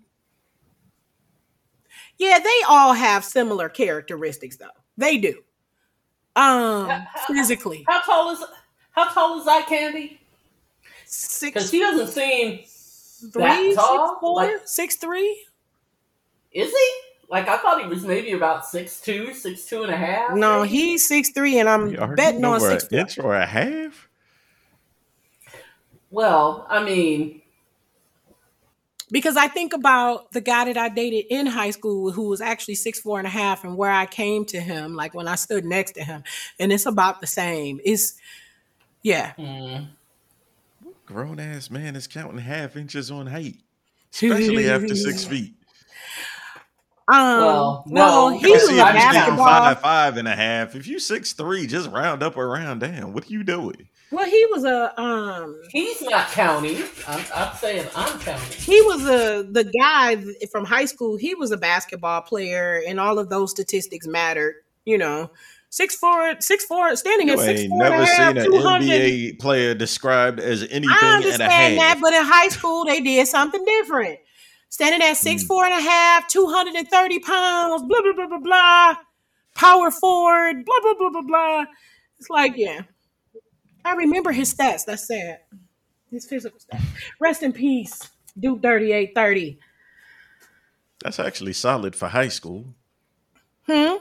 [2.19, 4.67] yeah, they all have similar characteristics, though.
[4.97, 5.43] They do.
[6.37, 6.91] Um,
[7.27, 8.43] physically, How tall is
[8.93, 10.21] how tall is that candy?
[11.05, 12.61] Because six he doesn't seem
[13.33, 15.45] three, that six tall, four, like- six three.
[16.53, 16.91] is he?
[17.31, 20.35] Like I thought he was maybe about six two, six two and a half.
[20.37, 20.77] No, maybe?
[20.77, 22.99] he's six three, and I'm You betting on six an four.
[23.01, 24.09] inch or a half?
[26.11, 27.43] Well, I mean,
[29.11, 32.75] because I think about the guy that I dated in high school who was actually
[32.77, 35.65] six four and a half, and where I came to him, like when I stood
[35.65, 36.23] next to him,
[36.59, 37.81] and it's about the same.
[37.85, 38.15] It's
[39.03, 39.89] yeah, mm,
[41.07, 43.57] Grown ass man is counting half inches on height.
[44.13, 45.55] especially after six feet.
[47.11, 49.47] Um, Well, well, no, he was a See, if you're standing basketball.
[49.47, 50.75] five, five and a half.
[50.75, 53.13] If you six three, just round up or round down.
[53.13, 53.89] What are you doing?
[54.11, 56.83] Well, he was a um, He's not counting.
[57.07, 58.59] I'm, I'm saying I'm counting.
[58.59, 60.17] he was a the guy
[60.51, 61.17] from high school.
[61.17, 64.55] He was a basketball player, and all of those statistics mattered.
[64.87, 65.31] You know,
[65.69, 68.47] six four, six four, standing You at six ain't four never seen an.
[68.47, 73.01] NBA player described as anything I and a understand that, but in high school they
[73.01, 74.19] did something different.
[74.71, 78.27] Standing at six four and a half, two hundred and thirty pounds, blah blah blah
[78.27, 78.97] blah blah,
[79.55, 81.65] power forward, blah blah blah blah blah.
[82.19, 82.83] It's like, yeah,
[83.85, 84.85] I remember his stats.
[84.85, 85.41] That's sad.
[86.11, 86.83] His physical stats.
[87.21, 89.59] Rest in peace, Duke thirty eight thirty.
[91.03, 92.75] That's actually solid for high school.
[93.67, 93.97] Hmm.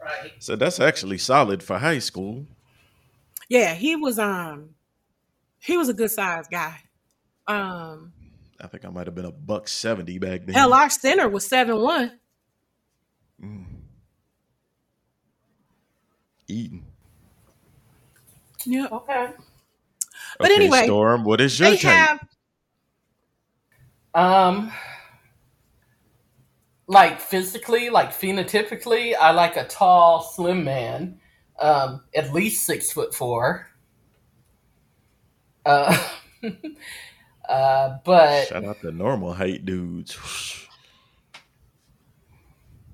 [0.00, 0.32] Right.
[0.38, 2.46] So that's actually solid for high school.
[3.48, 4.70] Yeah, he was um,
[5.58, 6.76] he was a good sized guy.
[7.48, 8.12] Um,
[8.60, 10.54] I think I might have been a buck seventy back then.
[10.54, 12.18] hell, our center was seven one.
[16.48, 16.84] Eating.
[18.66, 18.88] Yeah.
[18.90, 19.30] Okay.
[20.38, 21.92] But Okay, anyway, Storm, what is your They type?
[21.92, 22.20] have
[24.14, 24.72] Um,
[26.86, 31.20] like physically, like phenotypically, I like a tall, slim man,
[31.60, 33.68] um, at least six foot four.
[35.64, 35.96] Uh,
[37.48, 40.16] uh, but Shout out the normal height dudes.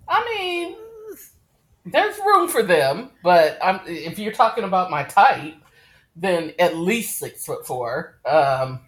[0.09, 0.77] I mean,
[1.87, 3.11] there's room for them.
[3.23, 5.55] But I'm, if you're talking about my type,
[6.15, 8.19] then at least six foot four.
[8.25, 8.81] Um,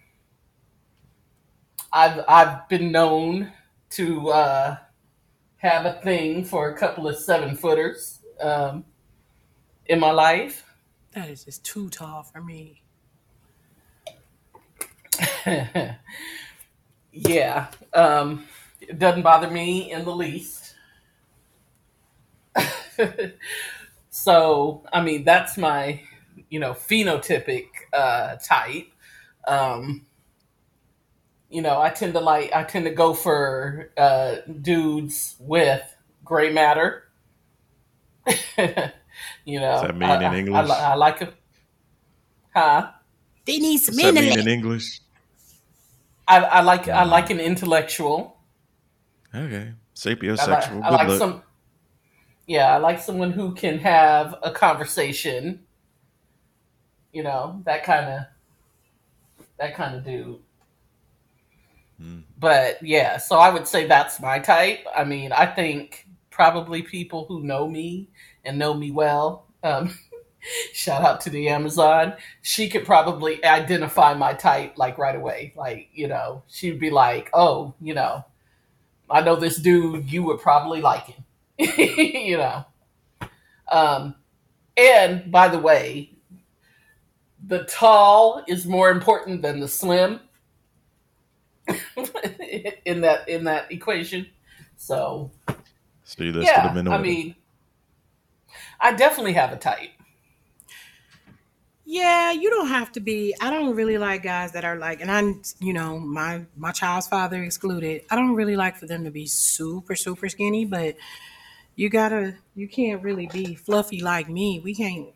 [1.91, 3.51] I've I've been known
[3.91, 4.77] to uh,
[5.57, 8.85] have a thing for a couple of seven footers um,
[9.85, 10.65] in my life.
[11.13, 12.81] that is just too tall for me.
[17.11, 18.45] yeah, um,
[18.81, 20.75] it doesn't bother me in the least.
[24.09, 26.01] so, I mean, that's my,
[26.49, 28.87] you know, phenotypic uh, type.
[29.47, 30.05] Um,
[31.49, 35.81] you know, I tend to like, I tend to go for uh, dudes with
[36.23, 37.03] gray matter.
[39.45, 40.67] you know, Does that mean I, in I- I English?
[40.67, 41.33] li- I, like it.
[42.55, 42.91] Huh?
[43.45, 44.47] They need some What's that mean in.
[44.47, 45.01] English?
[46.27, 48.37] I, I like I like an intellectual.
[49.33, 49.73] Okay.
[49.73, 50.47] I Sapiosexual.
[50.47, 51.19] like, I like look.
[51.19, 51.43] some.
[52.47, 55.64] Yeah, I like someone who can have a conversation.
[57.15, 58.25] You know that kind of
[59.57, 60.37] that kind of dude.
[61.97, 62.19] Hmm.
[62.37, 64.85] But yeah, so I would say that's my type.
[64.93, 68.09] I mean, I think probably people who know me
[68.43, 69.45] and know me well.
[69.63, 69.97] Um,
[70.73, 72.15] shout out to the Amazon.
[72.41, 75.53] She could probably identify my type like right away.
[75.55, 78.25] Like you know, she'd be like, "Oh, you know,
[79.09, 80.11] I know this dude.
[80.11, 81.23] You would probably like him."
[81.57, 82.65] you know.
[83.71, 84.15] Um,
[84.75, 86.14] and by the way,
[87.47, 90.19] the tall is more important than the slim
[92.85, 94.27] in that in that equation.
[94.77, 95.31] So
[96.03, 97.35] So you listed yeah, them in I mean,
[98.79, 99.89] I definitely have a type.
[101.85, 103.35] Yeah, you don't have to be.
[103.41, 107.07] I don't really like guys that are like, and I'm, you know, my my child's
[107.07, 108.03] father excluded.
[108.09, 110.95] I don't really like for them to be super super skinny, but
[111.75, 114.61] you gotta, you can't really be fluffy like me.
[114.63, 115.09] We can't.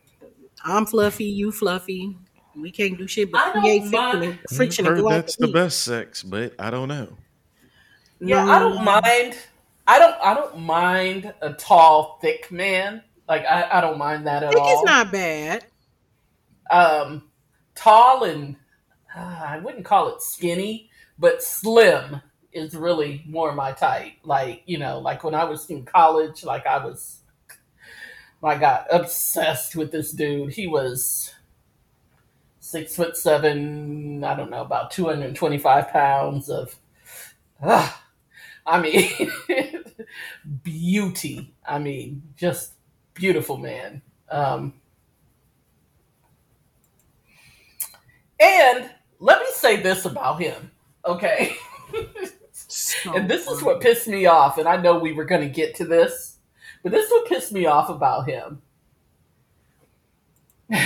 [0.64, 2.18] I'm fluffy, you fluffy.
[2.56, 5.04] We can't do shit but I don't create friction mind- and, I've friction and heard
[5.04, 5.54] go that's the eat.
[5.54, 7.16] best sex, but I don't know.
[8.20, 9.38] Yeah, I don't mind.
[9.88, 10.16] I don't.
[10.22, 13.02] I don't mind a tall, thick man.
[13.30, 14.80] Like I, I don't mind that at Thick all.
[14.80, 15.66] is not bad.
[16.70, 17.24] um,
[17.76, 18.56] tall and
[19.16, 24.14] uh, I wouldn't call it skinny, but slim is really more my type.
[24.24, 27.19] Like you know, like when I was in college, like I was,
[28.44, 30.54] I got obsessed with this dude.
[30.54, 31.34] He was
[32.60, 34.24] six foot seven.
[34.24, 36.76] I don't know about two hundred twenty five pounds of.
[37.62, 37.92] Uh,
[38.66, 39.32] I mean,
[40.64, 41.54] beauty.
[41.68, 42.74] I mean, just
[43.14, 44.02] beautiful man.
[44.30, 44.74] Um,
[48.40, 50.72] And let me say this about him,
[51.06, 51.56] okay?
[52.72, 55.50] So and this is what pissed me off, and I know we were going to
[55.50, 56.29] get to this,
[56.84, 58.62] but this is what pissed me off about him.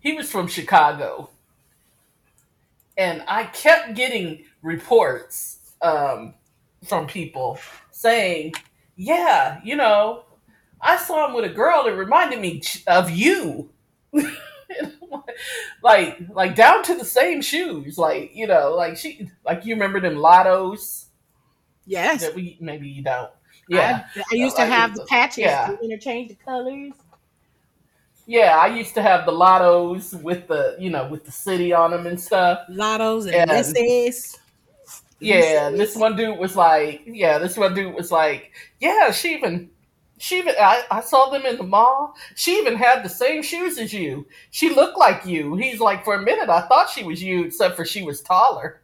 [0.00, 1.30] he was from Chicago,
[2.96, 6.34] and I kept getting reports um,
[6.84, 7.58] from people
[7.90, 8.52] saying,
[8.96, 10.24] "Yeah, you know,
[10.80, 13.70] I saw him with a girl that reminded me of you."
[15.82, 17.98] like like down to the same shoes.
[17.98, 21.06] Like you know, like she like you remember them lottos
[21.86, 22.20] Yes.
[22.22, 23.30] that we maybe you don't.
[23.70, 25.68] Yeah, I, I used to Like, have the patches yeah.
[25.68, 26.92] to interchange the colors.
[28.26, 28.58] yeah.
[28.58, 32.06] I used to have the lottos with the you know with the city on them
[32.06, 32.60] and stuff.
[32.68, 34.38] Lottos and And- misses.
[35.22, 39.68] Yeah, this one dude was like, yeah, this one dude was like, yeah, she even,
[40.16, 42.14] she even, I, I saw them in the mall.
[42.36, 44.26] She even had the same shoes as you.
[44.50, 45.56] She looked like you.
[45.56, 48.80] He's like, for a minute, I thought she was you, except for she was taller.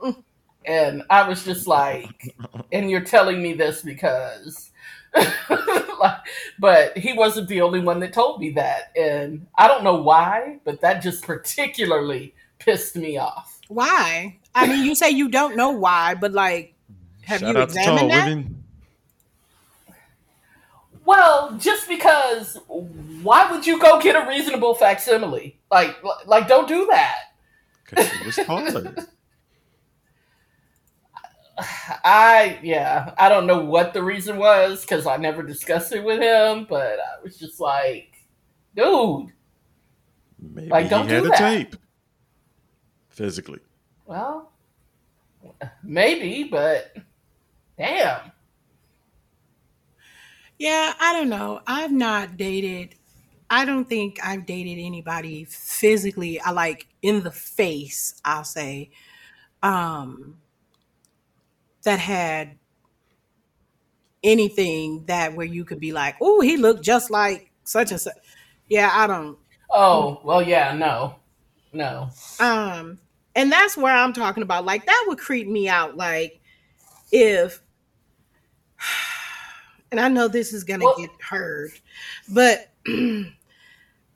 [0.00, 0.20] Mm.
[0.66, 2.34] And I was just like,
[2.72, 4.70] and you're telling me this because,
[5.14, 6.18] like,
[6.58, 8.92] but he wasn't the only one that told me that.
[8.96, 13.60] And I don't know why, but that just particularly pissed me off.
[13.68, 14.38] Why?
[14.54, 16.74] I mean, you say you don't know why, but like,
[17.22, 18.26] have Shout you out to tall examined that?
[18.28, 18.64] women.
[21.04, 22.58] Well, just because
[23.22, 25.56] why would you go get a reasonable facsimile?
[25.70, 25.96] Like
[26.26, 27.16] like don't do that.
[27.88, 28.94] Because she was taller.
[31.58, 36.20] I yeah, I don't know what the reason was cuz I never discussed it with
[36.20, 38.12] him, but I was just like,
[38.74, 39.32] dude,
[40.38, 41.38] Maybe Like, don't he had do a that.
[41.38, 41.76] tape.
[43.08, 43.60] Physically.
[44.06, 44.52] well,
[45.82, 46.94] maybe, but
[47.78, 48.32] damn.
[50.58, 51.60] Yeah, I don't know.
[51.66, 52.94] I've not dated.
[53.50, 56.40] I don't think I've dated anybody physically.
[56.40, 58.20] I like in the face.
[58.24, 58.90] I'll say,
[59.62, 60.38] um,
[61.86, 62.58] that had
[64.22, 68.16] anything that where you could be like, oh, he looked just like such and such.
[68.68, 69.38] Yeah, I don't.
[69.70, 71.14] Oh, well yeah, no.
[71.72, 72.10] No.
[72.40, 72.98] Um,
[73.36, 74.64] and that's where I'm talking about.
[74.64, 75.96] Like that would creep me out.
[75.96, 76.40] Like
[77.12, 77.62] if,
[79.92, 81.70] and I know this is gonna Well- get heard,
[82.32, 82.72] but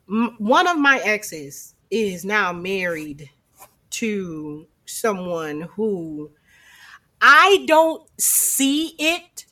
[0.07, 3.29] one of my exes is now married
[3.91, 6.31] to someone who
[7.21, 9.45] I don't see it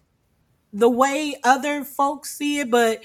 [0.74, 3.02] the way other folks see it, but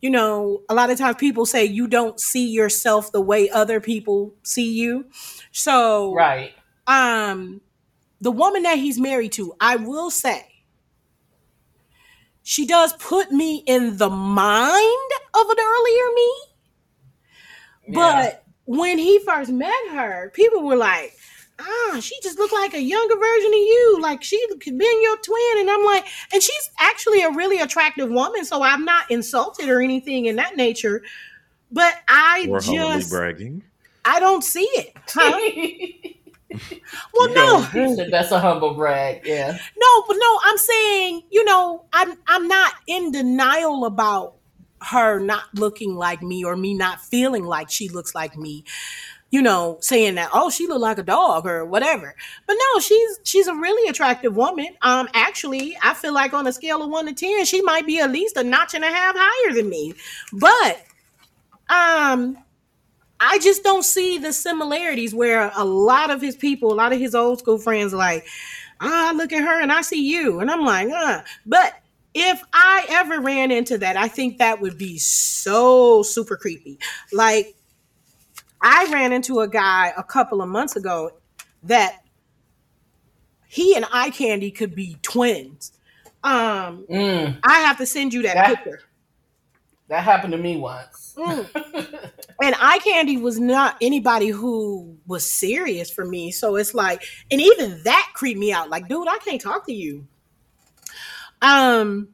[0.00, 3.80] you know, a lot of times people say you don't see yourself the way other
[3.80, 5.06] people see you.
[5.52, 6.54] So, Right.
[6.86, 7.60] um,
[8.20, 10.46] the woman that he's married to, I will say,
[12.42, 16.32] she does put me in the mind of an earlier me.
[17.88, 18.22] Yeah.
[18.22, 21.12] But when he first met her, people were like,
[21.60, 23.98] ah, she just looked like a younger version of you.
[24.00, 25.58] Like she could be your twin.
[25.58, 28.44] And I'm like, and she's actually a really attractive woman.
[28.44, 31.02] So I'm not insulted or anything in that nature.
[31.70, 33.62] But I Or humbly just, bragging.
[34.04, 34.94] I don't see it.
[35.08, 36.10] Huh?
[37.14, 37.60] Well, no,
[38.10, 39.22] that's a humble brag.
[39.24, 39.52] Yeah.
[39.52, 44.34] no, but no, I'm saying, you know, I'm I'm not in denial about
[44.82, 48.64] her not looking like me or me not feeling like she looks like me.
[49.30, 52.14] You know, saying that oh she looked like a dog or whatever.
[52.46, 54.68] But no, she's she's a really attractive woman.
[54.82, 58.00] Um, actually, I feel like on a scale of one to ten, she might be
[58.00, 59.94] at least a notch and a half higher than me.
[60.32, 60.82] But
[61.68, 62.36] um,
[63.20, 66.98] I just don't see the similarities where a lot of his people, a lot of
[66.98, 68.26] his old school friends, like,
[68.80, 70.40] ah, look at her and I see you.
[70.40, 71.20] And I'm like, uh.
[71.44, 71.74] But
[72.14, 76.78] if I ever ran into that, I think that would be so super creepy.
[77.12, 77.54] Like,
[78.62, 81.12] I ran into a guy a couple of months ago
[81.64, 81.98] that
[83.46, 85.72] he and eye candy could be twins.
[86.22, 88.54] Um, Mm, I have to send you that Yeah.
[88.54, 88.80] picture.
[89.88, 91.14] that happened to me once.
[91.16, 91.48] Mm.
[92.42, 97.40] and eye candy was not anybody who was serious for me so it's like and
[97.40, 100.06] even that creeped me out like dude i can't talk to you
[101.42, 102.08] um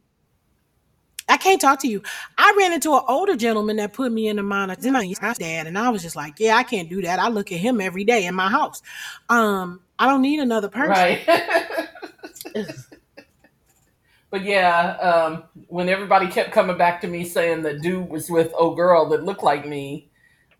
[1.29, 2.03] I can't talk to you.
[2.39, 5.67] I ran into an older gentleman that put me in the mind of my dad,
[5.67, 7.19] and I was just like, "Yeah, I can't do that.
[7.19, 8.83] I look at him every day in my house.
[9.29, 11.27] Um, I don't need another person." Right.
[14.31, 18.53] but yeah, um, when everybody kept coming back to me saying that dude was with
[18.57, 20.09] old girl that looked like me,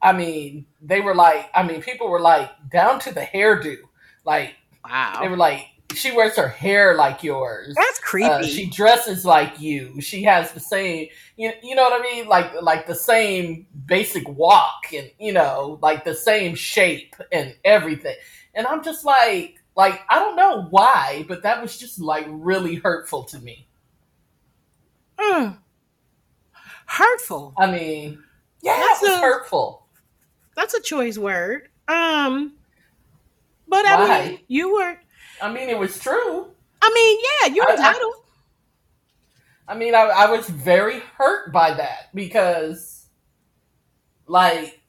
[0.03, 3.77] I mean, they were like, I mean, people were like down to the hairdo.
[4.25, 4.55] Like
[4.85, 5.19] wow.
[5.21, 5.67] they were like,
[5.97, 7.75] she wears her hair like yours.
[7.75, 8.29] that's creepy.
[8.29, 10.01] Uh, she dresses like you.
[10.01, 12.29] She has the same, you, you know what I mean?
[12.29, 18.17] Like like the same basic walk and you know, like the same shape and everything.
[18.55, 22.77] And I'm just like like I don't know why, but that was just like really
[22.77, 23.67] hurtful to me.
[25.19, 25.59] Mm.
[26.87, 27.53] Hurtful.
[27.57, 28.23] I mean,
[28.63, 29.87] yeah, That's was a- hurtful.
[30.55, 31.69] That's a choice word.
[31.89, 32.55] Um,
[33.69, 34.29] but I Why?
[34.29, 34.99] mean, you were.
[35.41, 36.49] I mean, it was true.
[36.83, 37.19] I mean,
[37.49, 38.15] yeah, you're I- I- entitled.
[39.69, 43.07] I mean, I, I was very hurt by that because,
[44.29, 44.81] like,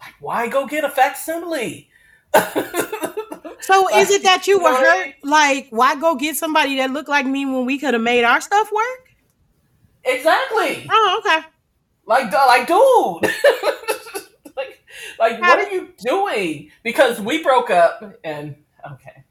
[0.00, 1.90] Like, why go get a facsimile?
[3.60, 5.14] So is it that you were hurt?
[5.22, 8.40] Like, why go get somebody that looked like me when we could have made our
[8.40, 9.10] stuff work?
[10.04, 10.86] exactly.
[10.90, 11.46] Oh, okay.
[12.06, 13.32] Like, like, dude.
[14.56, 14.80] like,
[15.18, 16.70] like, what are you doing?
[16.82, 18.56] Because we broke up, and
[18.92, 19.24] okay,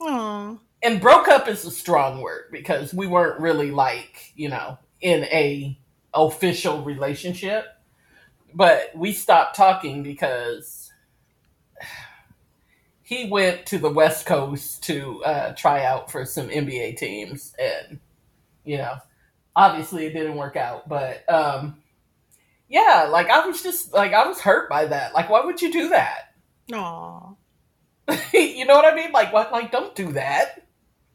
[0.00, 4.78] Oh, and broke up is a strong word because we weren't really like, you know,
[5.00, 5.78] in a
[6.14, 7.66] official relationship.
[8.54, 10.92] But we stopped talking because
[13.02, 17.98] he went to the West Coast to uh, try out for some NBA teams, and
[18.64, 18.98] you know,
[19.56, 20.88] obviously it didn't work out.
[20.88, 21.78] But um,
[22.68, 25.12] yeah, like I was just like I was hurt by that.
[25.12, 26.34] Like, why would you do that?
[26.72, 27.37] oh.
[28.32, 29.12] you know what I mean?
[29.12, 29.52] Like, what?
[29.52, 30.66] Like, don't do that.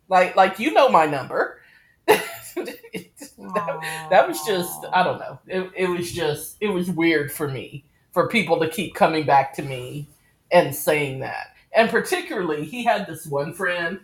[0.10, 1.60] Like, like you know my number.
[2.08, 5.40] that, that was just I don't know.
[5.48, 9.54] It, it was just it was weird for me for people to keep coming back
[9.56, 10.08] to me
[10.52, 11.48] and saying that.
[11.76, 14.00] And particularly, he had this one friend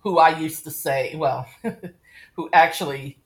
[0.00, 1.46] who I used to say, well,
[2.34, 3.18] who actually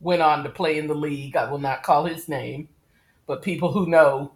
[0.00, 1.36] went on to play in the league.
[1.36, 2.68] I will not call his name,
[3.26, 4.32] but people who know,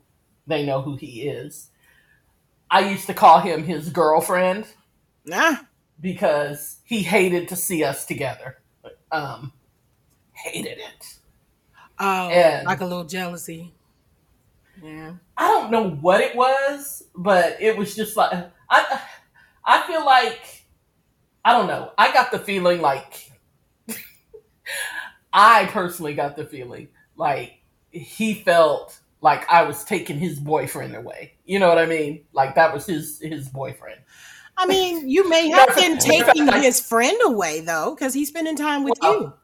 [0.47, 1.71] they know who he is.
[2.71, 4.67] I used to call him his girlfriend
[5.25, 5.57] Nah.
[6.01, 8.59] because he hated to see us together.
[9.13, 9.53] Um,
[10.33, 11.19] hated it.
[11.99, 13.73] Oh, And- like a little jealousy.
[14.83, 15.15] Yeah.
[15.37, 19.01] I don't know what it was, but it was just like I.
[19.65, 20.65] I feel like
[21.45, 21.91] I don't know.
[21.99, 23.33] I got the feeling like
[25.33, 27.55] I personally got the feeling like
[27.91, 31.35] he felt like I was taking his boyfriend away.
[31.45, 32.25] You know what I mean?
[32.33, 34.01] Like that was his his boyfriend.
[34.57, 38.85] I mean, you may have been taking his friend away though, because he's spending time
[38.85, 39.39] with Well,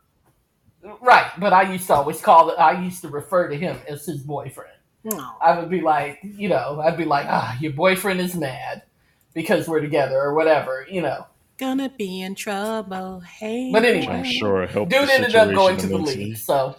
[1.00, 2.58] Right, but I used to always call it.
[2.58, 4.72] I used to refer to him as his boyfriend.
[5.04, 5.30] No.
[5.40, 8.82] I would be like, you know, I'd be like, ah, your boyfriend is mad
[9.32, 11.26] because we're together or whatever, you know.
[11.58, 13.20] Gonna be in trouble.
[13.20, 13.70] Hey.
[13.72, 14.12] But anyway.
[14.12, 14.90] I'm sure it helped.
[14.90, 16.76] Dude ended up going to the league, so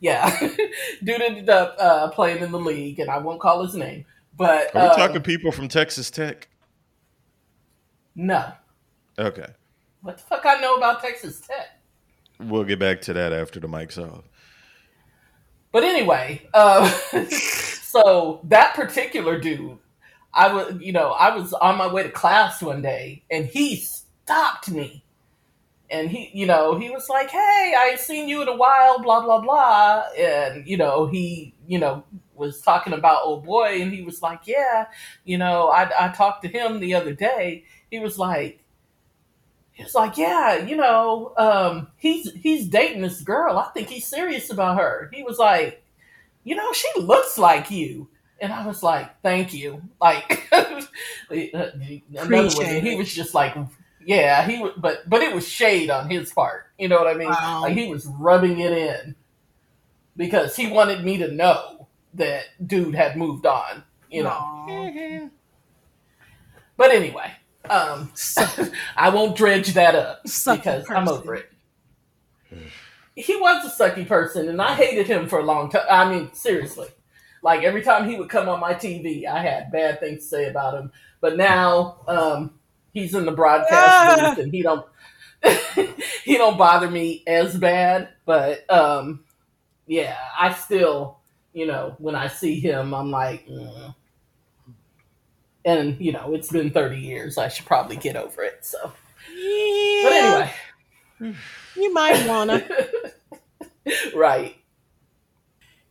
[0.00, 0.38] yeah,
[1.04, 4.04] dude ended up uh, playing in the league, and I won't call his name,
[4.36, 6.48] but Are we uh, talking people from Texas Tech?
[8.14, 8.52] no.
[9.18, 9.46] Okay,
[10.02, 11.78] What the fuck I know about Texas Tech?
[12.38, 14.24] we'll get back to that after the mic's off.
[15.72, 16.88] But anyway, uh,
[17.28, 19.78] so that particular dude,
[20.32, 23.76] I was, you know, I was on my way to class one day, and he
[23.76, 25.04] stopped me,
[25.90, 29.00] and he, you know, he was like, "Hey, I ain't seen you in a while,"
[29.00, 33.92] blah blah blah, and you know, he, you know, was talking about old boy, and
[33.92, 34.86] he was like, "Yeah,
[35.24, 37.64] you know, I I talked to him the other day.
[37.90, 38.60] He was like."
[39.72, 43.56] He was like, "Yeah, you know, um, he's he's dating this girl.
[43.58, 45.82] I think he's serious about her." He was like,
[46.44, 48.08] "You know, she looks like you,"
[48.40, 50.48] and I was like, "Thank you." Like,
[52.14, 53.54] another one, he was just like,
[54.04, 56.66] "Yeah, he," was, but but it was shade on his part.
[56.78, 57.28] You know what I mean?
[57.28, 57.62] Wow.
[57.62, 59.14] Like he was rubbing it in
[60.16, 63.84] because he wanted me to know that dude had moved on.
[64.10, 65.30] You know.
[66.76, 67.32] But anyway,
[67.68, 68.12] um,
[68.96, 71.52] I won't dredge that up Sucky because I'm over it.
[73.14, 75.84] He was a sucky person, and I hated him for a long time.
[75.90, 76.88] I mean, seriously.
[77.42, 80.48] Like every time he would come on my TV, I had bad things to say
[80.48, 80.92] about him.
[81.20, 82.59] But now um,
[82.92, 84.30] he's in the broadcast Ah.
[84.34, 84.86] booth, and he don't
[86.24, 88.08] he don't bother me as bad.
[88.26, 89.24] But um,
[89.86, 91.18] yeah, I still,
[91.52, 93.46] you know, when I see him, I'm like.
[93.48, 93.94] "Mm."
[95.62, 97.36] And you know, it's been 30 years.
[97.36, 98.64] I should probably get over it.
[98.64, 98.92] So,
[99.36, 100.02] Yeah.
[100.02, 101.36] but anyway,
[101.76, 102.66] You might wanna.
[104.14, 104.56] right.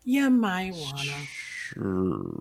[0.03, 1.27] You might wanna.
[1.31, 2.31] Sure.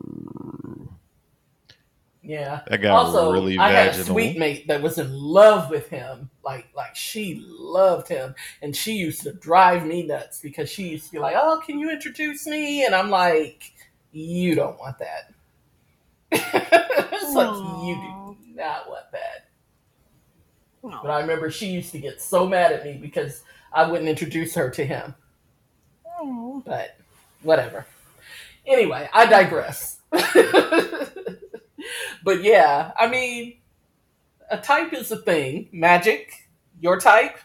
[2.29, 2.61] Yeah.
[2.67, 4.07] That got also, really I had a vaginal.
[4.15, 6.29] sweet mate that was in love with him.
[6.45, 11.07] Like, like she loved him, and she used to drive me nuts because she used
[11.07, 13.73] to be like, "Oh, can you introduce me?" And I'm like,
[14.13, 15.33] "You don't want that."
[16.31, 19.49] it's like you do not want that.
[20.83, 21.01] Aw.
[21.03, 24.55] But I remember she used to get so mad at me because I wouldn't introduce
[24.55, 25.15] her to him.
[26.21, 26.61] Aw.
[26.61, 26.99] but
[27.41, 27.87] whatever.
[28.67, 30.01] Anyway, I digress.
[32.29, 33.57] but yeah, I mean,
[34.51, 35.71] a type is a thing.
[35.73, 36.31] Magic,
[36.79, 37.39] your type.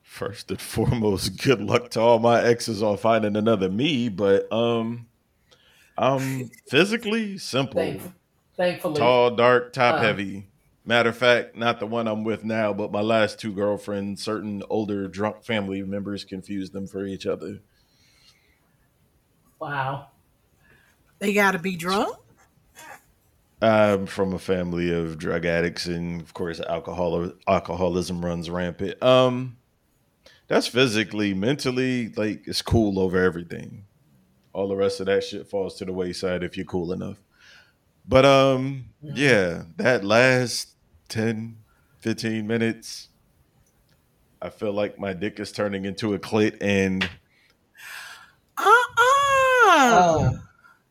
[0.00, 4.08] First and foremost, good luck to all my exes on finding another me.
[4.10, 5.08] But um,
[5.98, 8.02] I'm physically simple, Thank,
[8.56, 10.02] thankfully, tall, dark, top Uh.
[10.02, 10.46] heavy.
[10.84, 14.22] Matter of fact, not the one I'm with now, but my last two girlfriends.
[14.22, 17.58] Certain older drunk family members confused them for each other.
[19.58, 20.10] Wow.
[21.18, 22.18] They got to be drunk.
[23.62, 29.02] I'm from a family of drug addicts, and of course, alcohol alcoholism runs rampant.
[29.02, 29.56] Um,
[30.48, 33.84] that's physically, mentally, like it's cool over everything.
[34.52, 37.16] All the rest of that shit falls to the wayside if you're cool enough.
[38.06, 40.74] But um, yeah, that last
[41.08, 41.56] 10,
[42.00, 43.08] 15 minutes,
[44.42, 47.02] I feel like my dick is turning into a clit, and
[48.58, 48.94] Uh uh
[49.76, 50.38] Oh.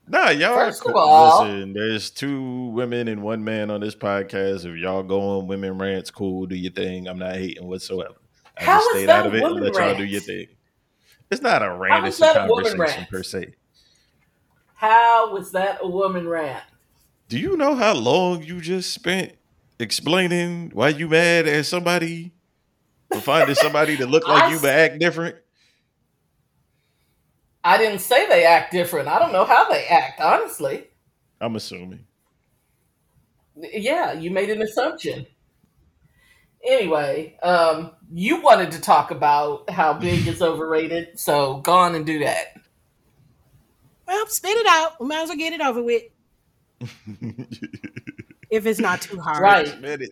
[0.08, 1.74] Nah, y'all First of all- listen.
[1.74, 4.66] There's two women and one man on this podcast.
[4.66, 7.08] If y'all go on women rants, cool, do your thing.
[7.08, 8.16] I'm not hating whatsoever.
[8.58, 10.48] I How just is stayed that out of it and let y'all do your thing.
[11.32, 13.10] It's not a rant, it's a that conversation rant?
[13.10, 13.54] per se.
[14.76, 16.62] How was that a woman rant?
[17.30, 19.32] Do you know how long you just spent
[19.80, 22.34] explaining why you mad at somebody
[23.12, 25.38] for finding somebody to look like I you but act different?
[27.64, 29.08] I didn't say they act different.
[29.08, 30.86] I don't know how they act, honestly.
[31.40, 32.06] I'm assuming.
[33.56, 35.28] Yeah, you made an assumption.
[36.66, 42.06] Anyway, um, you wanted to talk about how big is overrated, so go on and
[42.06, 42.60] do that.
[44.08, 45.00] Well, spit it out.
[45.00, 46.04] We might as well get it over with.
[48.54, 49.42] If it's not too hard.
[49.42, 49.82] Right.
[49.82, 50.12] minute.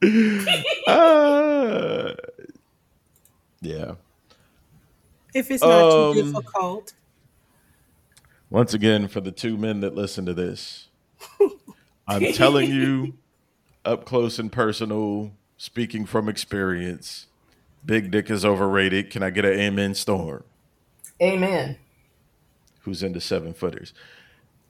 [0.86, 2.14] uh,
[3.60, 3.92] yeah.
[5.34, 5.70] If it's not
[6.08, 6.92] Um, too difficult.
[8.50, 10.88] Once again, for the two men that listen to this,
[12.08, 13.14] I'm telling you,
[13.84, 17.26] up close and personal, speaking from experience,
[17.84, 19.10] Big Dick is overrated.
[19.10, 20.44] Can I get an amen storm?
[21.22, 21.76] Amen.
[22.82, 23.92] Who's into seven footers?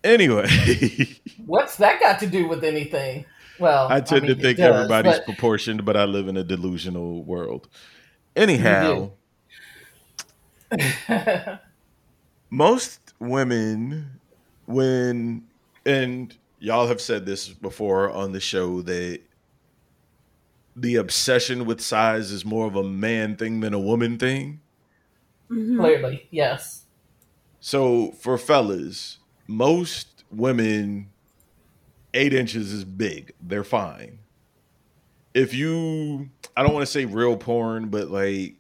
[0.03, 0.49] Anyway,
[1.47, 3.25] What's that got to do with anything?
[3.61, 6.45] Well, I tend mean, to think does, everybody's but- proportioned, but I live in a
[6.45, 7.69] delusional world.
[8.37, 9.11] Anyhow,
[12.51, 14.21] most women
[14.67, 15.47] when
[15.87, 19.21] and y'all have said this before on the show that
[20.77, 24.61] the obsession with size is more of a man thing than a woman thing.
[25.51, 25.79] Mhm.
[25.79, 26.85] Clearly, yes.
[27.61, 31.09] So for fellas, most women
[32.15, 33.33] eight inches is big.
[33.41, 34.19] They're fine.
[35.35, 38.58] If you I don't want to say real porn, but like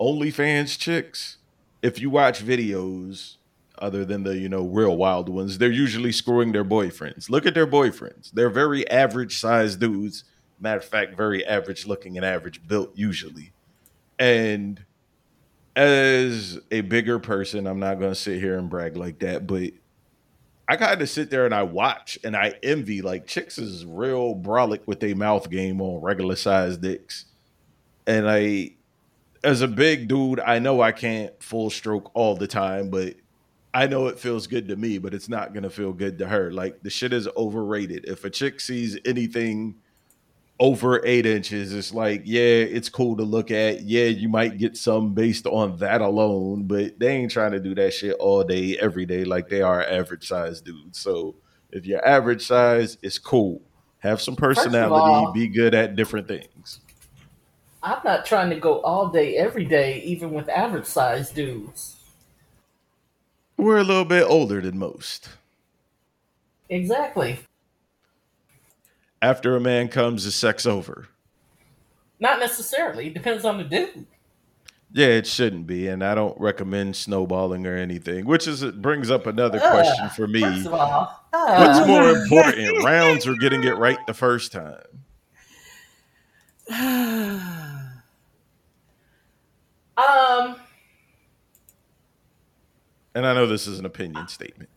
[0.00, 1.38] OnlyFans chicks,
[1.82, 3.36] if you watch videos
[3.78, 7.28] other than the, you know, real wild ones, they're usually screwing their boyfriends.
[7.28, 8.30] Look at their boyfriends.
[8.32, 10.24] They're very average sized dudes.
[10.60, 13.52] Matter of fact, very average looking and average built usually.
[14.18, 14.84] And
[15.74, 19.70] as a bigger person, I'm not going to sit here and brag like that, but
[20.68, 24.36] I kind of sit there and I watch and I envy like chicks is real
[24.36, 27.24] brolic with their mouth game on regular sized dicks.
[28.06, 28.72] And I,
[29.44, 33.14] as a big dude, I know I can't full stroke all the time, but
[33.74, 36.28] I know it feels good to me, but it's not going to feel good to
[36.28, 36.52] her.
[36.52, 38.04] Like the shit is overrated.
[38.06, 39.76] If a chick sees anything
[40.60, 43.80] over eight inches, it's like, yeah, it's cool to look at.
[43.82, 47.74] Yeah, you might get some based on that alone, but they ain't trying to do
[47.74, 50.98] that shit all day, every day, like they are average size dudes.
[50.98, 51.34] So
[51.70, 53.62] if you're average size, it's cool.
[54.00, 56.80] Have some personality, all- be good at different things.
[57.82, 61.96] I'm not trying to go all day, every day, even with average sized dudes.
[63.56, 65.28] We're a little bit older than most.
[66.68, 67.40] Exactly.
[69.20, 71.08] After a man comes, is sex over?
[72.18, 73.08] Not necessarily.
[73.08, 74.06] It depends on the dude.
[74.94, 78.26] Yeah, it shouldn't be, and I don't recommend snowballing or anything.
[78.26, 80.42] Which is it brings up another Ugh, question for me.
[80.42, 84.82] First of all, What's uh, more important, rounds or getting it right the first time?
[89.96, 90.56] um,
[93.14, 94.70] And I know this is an opinion statement.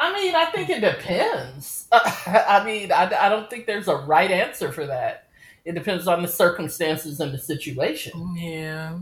[0.00, 1.86] I mean, I think it depends.
[1.92, 5.28] I mean, I, I don't think there's a right answer for that.
[5.64, 8.34] It depends on the circumstances and the situation.
[8.36, 8.98] Yeah.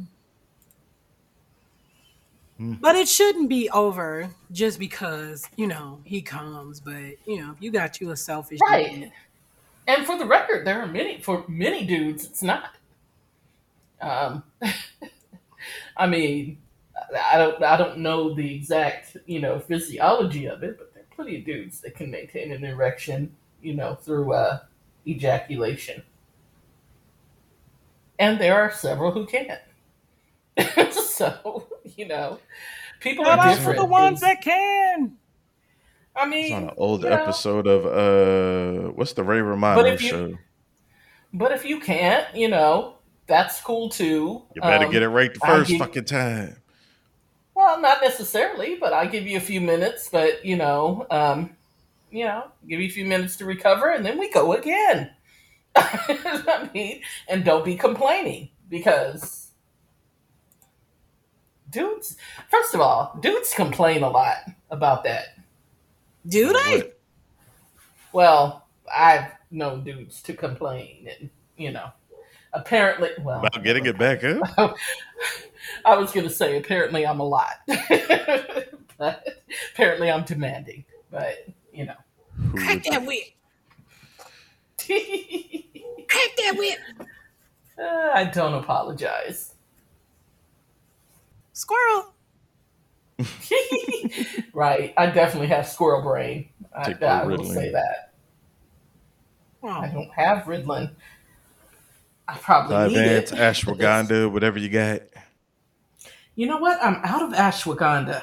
[2.58, 2.74] Hmm.
[2.74, 6.80] But it shouldn't be over just because, you know, he comes.
[6.80, 8.92] But, you know, you got you a selfish Right.
[8.92, 9.12] dude,
[9.86, 12.74] And for the record, there are many for many dudes it's not.
[14.00, 14.42] Um,
[15.96, 16.58] I mean,
[17.32, 21.14] I don't I don't know the exact you know physiology of it, but there are
[21.14, 24.60] plenty of dudes that can maintain an erection, you know, through uh,
[25.06, 26.02] ejaculation,
[28.18, 29.60] and there are several who can't.
[30.92, 32.38] so you know,
[33.00, 33.78] people Shout are out different.
[33.78, 35.16] for the ones that can.
[36.16, 39.40] I mean, It's mean, on an old you know, episode of uh what's the Ray
[39.40, 40.38] But Romano if you- show?
[41.32, 42.94] But if you can't, you know,
[43.30, 44.42] that's cool too.
[44.54, 46.56] You better Um, get it right the first give- fucking time.
[47.54, 50.08] Well, not necessarily, but I give you a few minutes.
[50.10, 51.56] But you know, um,
[52.10, 55.10] you know, give you a few minutes to recover, and then we go again.
[55.76, 59.52] I mean, and don't be complaining because
[61.70, 62.16] dudes.
[62.50, 64.38] First of all, dudes complain a lot
[64.70, 65.38] about that.
[66.26, 66.92] Do they?
[68.12, 71.90] Well, I've known dudes to complain, and you know,
[72.52, 74.40] apparently, well, About getting it back up?
[75.84, 77.50] I was going to say, apparently, I'm a lot.
[78.98, 79.42] but
[79.72, 80.84] apparently, I'm demanding.
[81.10, 81.94] But, you know.
[82.54, 83.24] Crack that whip.
[84.78, 86.78] Crack that whip.
[87.78, 89.54] Uh, I don't apologize.
[91.52, 92.14] Squirrel.
[94.54, 94.94] right.
[94.96, 96.48] I definitely have squirrel brain.
[96.74, 98.12] I, Take the I will say that.
[99.62, 100.90] I Oh, don't have Ritalin.
[102.30, 103.38] I probably need Vyvanse, it.
[103.38, 105.02] ashwagandha, whatever you got.
[106.36, 106.78] You know what?
[106.82, 108.22] I'm out of ashwagandha.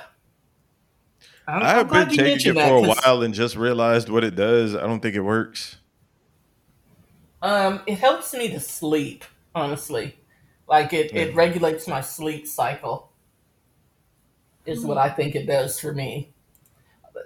[1.46, 4.36] I'm, I'm I've glad been taking it for a while and just realized what it
[4.36, 4.76] does.
[4.76, 5.78] I don't think it works.
[7.42, 9.26] Um, it helps me to sleep.
[9.54, 10.16] Honestly,
[10.70, 13.12] like it, it regulates my sleep cycle.
[14.66, 16.32] Is what I think it does for me.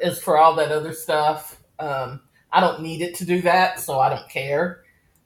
[0.02, 2.22] As for all that other stuff, um,
[2.52, 4.84] I don't need it to do that, so I don't care.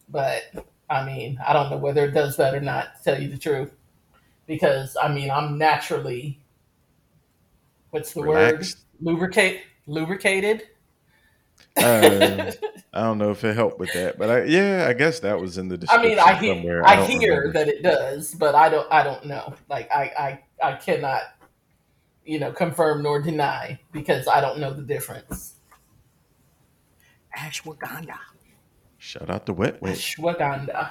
[0.09, 0.43] But
[0.89, 2.97] I mean, I don't know whether it does that or not.
[2.97, 3.73] To tell you the truth,
[4.45, 6.39] because I mean, I'm naturally
[7.89, 8.77] what's the Relaxed.
[9.01, 9.11] word?
[9.11, 10.63] Lubricate, lubricated.
[11.77, 12.51] Uh,
[12.93, 15.57] I don't know if it helped with that, but I, yeah, I guess that was
[15.57, 16.11] in the description.
[16.11, 16.87] I description mean, I hear, somewhere.
[16.87, 17.59] I, don't hear remember.
[17.59, 19.53] that it does, but I don't, I don't know.
[19.69, 21.21] Like, I, I, I cannot,
[22.25, 25.55] you know, confirm nor deny because I don't know the difference.
[27.37, 28.17] ashwagandha.
[29.05, 29.95] Shout out to Wet Wet.
[29.95, 30.89] Ashwagandha.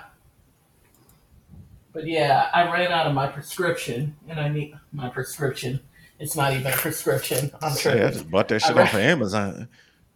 [1.93, 5.81] But yeah, I ran out of my prescription, and I need my prescription.
[6.21, 7.51] It's not even a prescription.
[7.61, 9.69] I'm Say, I just bought that shit I off of Amazon.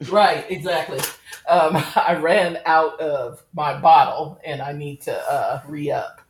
[0.09, 1.01] Right, exactly.
[1.49, 6.21] Um, I ran out of my bottle, and I need to uh, re up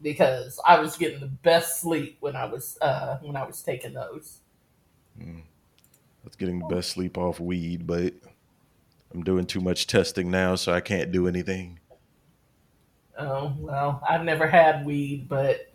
[0.00, 3.92] because I was getting the best sleep when I was uh, when I was taking
[3.92, 4.38] those.
[5.20, 5.42] I
[6.24, 8.14] was getting the best sleep off weed, but
[9.12, 11.78] I'm doing too much testing now, so I can't do anything.
[13.18, 15.72] Oh well, I've never had weed, but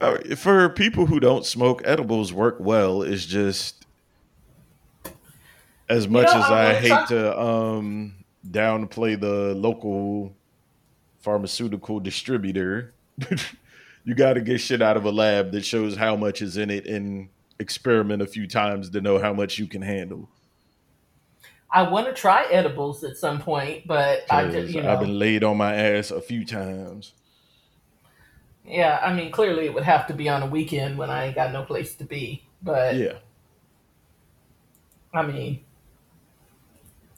[0.00, 3.02] Uh, for people who don't smoke, edibles work well.
[3.02, 3.86] It's just
[5.88, 8.14] as much know, as I gonna hate try- to um,
[8.48, 10.34] downplay the local
[11.20, 12.92] pharmaceutical distributor.
[14.04, 16.70] you got to get shit out of a lab that shows how much is in
[16.70, 17.28] it and
[17.58, 20.28] experiment a few times to know how much you can handle.
[21.72, 23.86] I want to try edibles at some point.
[23.86, 27.12] But I 'Cause just, you know, I've been laid on my ass a few times.
[28.66, 29.00] yeah.
[29.02, 31.52] I mean, clearly it would have to be on a weekend when I ain't got
[31.52, 32.44] no place to be.
[32.62, 33.14] But Yeah.
[35.14, 35.64] I mean,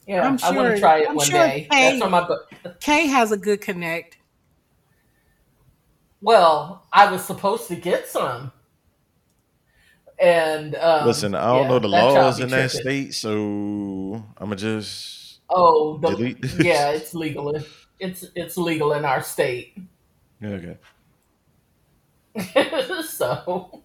[0.07, 1.67] yeah, I'm I want sure- to try it I'm one sure day.
[1.69, 4.17] Kay- That's on my bu- Kay has a good connect.
[6.21, 8.51] Well, I was supposed to get some.
[10.23, 14.23] And um, Listen, I don't yeah, know the laws be in that state, so I'm
[14.39, 16.53] gonna just Oh, the, delete this.
[16.65, 17.53] yeah, it's legal.
[17.53, 17.65] in-
[17.99, 19.77] It's it's legal in our state.
[20.41, 20.77] Okay.
[23.03, 23.83] so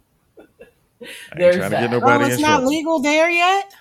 [1.01, 1.91] I ain't There's trying to that.
[1.91, 2.69] get Oh, nobody it's not trouble.
[2.69, 3.73] legal there yet.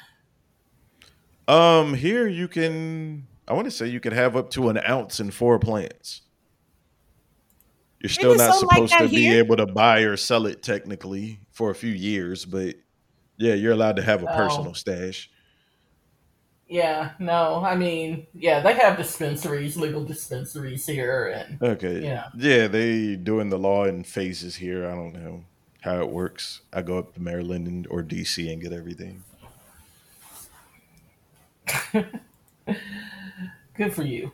[1.48, 3.28] Um, here you can.
[3.48, 6.22] I want to say you can have up to an ounce in four plants.
[8.02, 9.40] You're still not like supposed that to be here?
[9.40, 12.76] able to buy or sell it technically for a few years, but
[13.38, 14.36] yeah, you're allowed to have a Oh.
[14.36, 15.30] personal stash.
[16.70, 22.04] yeah, no, I mean, yeah, they have dispensaries, legal dispensaries here, and Okay.
[22.04, 22.26] Yeah.
[22.38, 24.86] Yeah, they doing the law in phases here.
[24.88, 25.46] I don't know
[25.82, 26.62] how it works.
[26.74, 29.24] I go up to Maryland and, or DC and get everything.
[33.76, 34.32] good for you.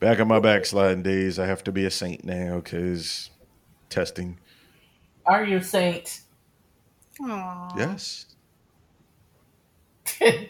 [0.00, 3.30] Back in my backsliding days, I have to be a saint now because
[3.90, 4.38] testing.
[5.26, 6.20] Are you a saint?
[7.20, 7.74] Aw.
[7.76, 8.26] Yes.
[10.20, 10.48] I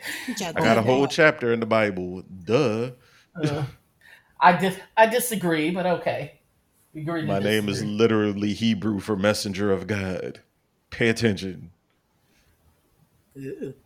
[0.55, 2.23] got a whole chapter in the Bible.
[2.45, 2.91] Duh.
[3.43, 3.65] Uh,
[4.41, 6.41] I dis- I disagree, but okay.
[6.95, 10.41] Agree to My name is literally Hebrew for messenger of God.
[10.91, 11.71] Pay attention.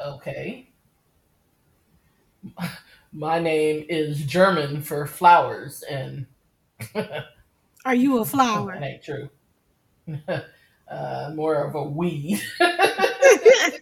[0.01, 0.71] okay.
[3.13, 6.27] My name is German for flowers, and
[7.85, 8.73] Are you a flower?
[8.73, 8.85] that flower?
[8.85, 9.29] ain't true.
[10.91, 12.41] uh, more of a weed.
[12.59, 13.81] this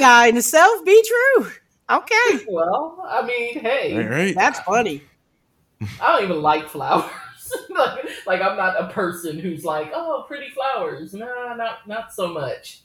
[0.00, 1.50] guy in itself be true.
[1.90, 4.34] Okay, well, I mean, hey, All right.
[4.34, 5.02] that's funny.
[6.00, 7.10] I don't even like flowers.
[7.70, 11.14] like, like I'm not a person who's like, oh, pretty flowers.
[11.14, 12.80] Nah, not not so much.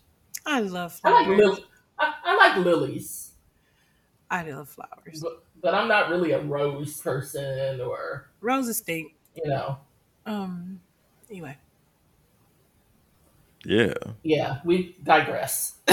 [0.46, 1.60] I love I like flowers.
[2.00, 3.32] Lil- I, I like lilies,
[4.30, 5.22] I love flowers.
[5.22, 9.14] but, but I'm not really a rose person or Roses stink.
[9.36, 9.78] you know.
[10.26, 10.80] Um.
[11.30, 11.58] Anyway,
[13.64, 13.94] Yeah,
[14.24, 15.76] Yeah, we digress.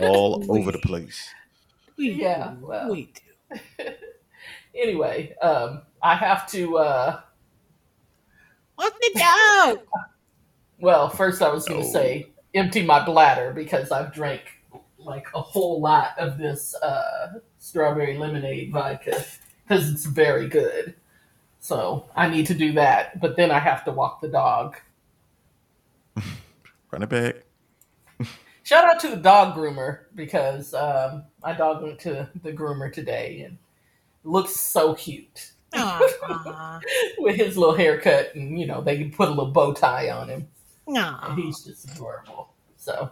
[0.00, 1.28] all over the place.
[1.96, 2.90] we Yeah, well.
[2.90, 3.12] we
[3.48, 3.84] do.
[4.74, 6.78] anyway, um, I have to.
[6.78, 7.20] Uh,
[8.76, 9.78] What's the dog?
[10.80, 11.90] well, first I was going to Oh.
[11.92, 14.42] say empty my bladder because I've drank
[15.04, 19.24] like a whole lot of this uh, strawberry lemonade vodka
[19.62, 20.94] because it's very good.
[21.60, 24.76] So I need to do that, but then I have to walk the dog.
[26.90, 27.36] Run it back.
[28.64, 33.42] Shout out to the dog groomer because um, my dog went to the groomer today
[33.46, 33.58] and
[34.24, 35.52] looks so cute
[37.18, 40.28] with his little haircut and you know they can put a little bow tie on
[40.28, 40.48] him.
[40.88, 41.30] aw.
[41.30, 42.52] And he's just adorable.
[42.76, 43.10] So,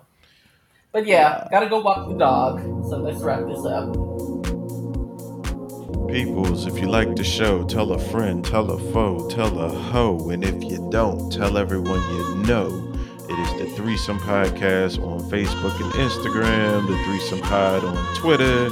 [0.93, 2.61] but yeah, gotta go walk the dog.
[2.88, 3.93] So let's wrap this up.
[6.09, 10.30] Peoples, if you like the show, tell a friend, tell a foe, tell a hoe.
[10.30, 12.86] And if you don't, tell everyone you know.
[13.28, 18.70] It is the Threesome Podcast on Facebook and Instagram, the Threesome Pod on Twitter.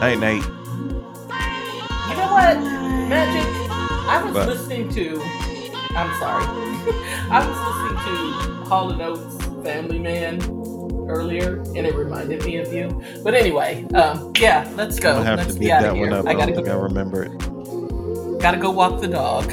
[0.00, 0.44] Night night.
[2.08, 2.56] You know what,
[3.08, 3.70] Magic?
[4.08, 4.48] I was What?
[4.48, 5.20] listening to.
[5.96, 6.46] I'm sorry.
[7.32, 10.38] I was listening to Hall and Oates Family Man
[11.08, 13.02] earlier, and it reminded me of you.
[13.22, 15.16] But anyway, um, yeah, let's go.
[15.18, 16.26] I'm have let's to be dig that one up.
[16.26, 18.40] I I gotta don't think I remember it.
[18.40, 19.50] Gotta go walk the dog.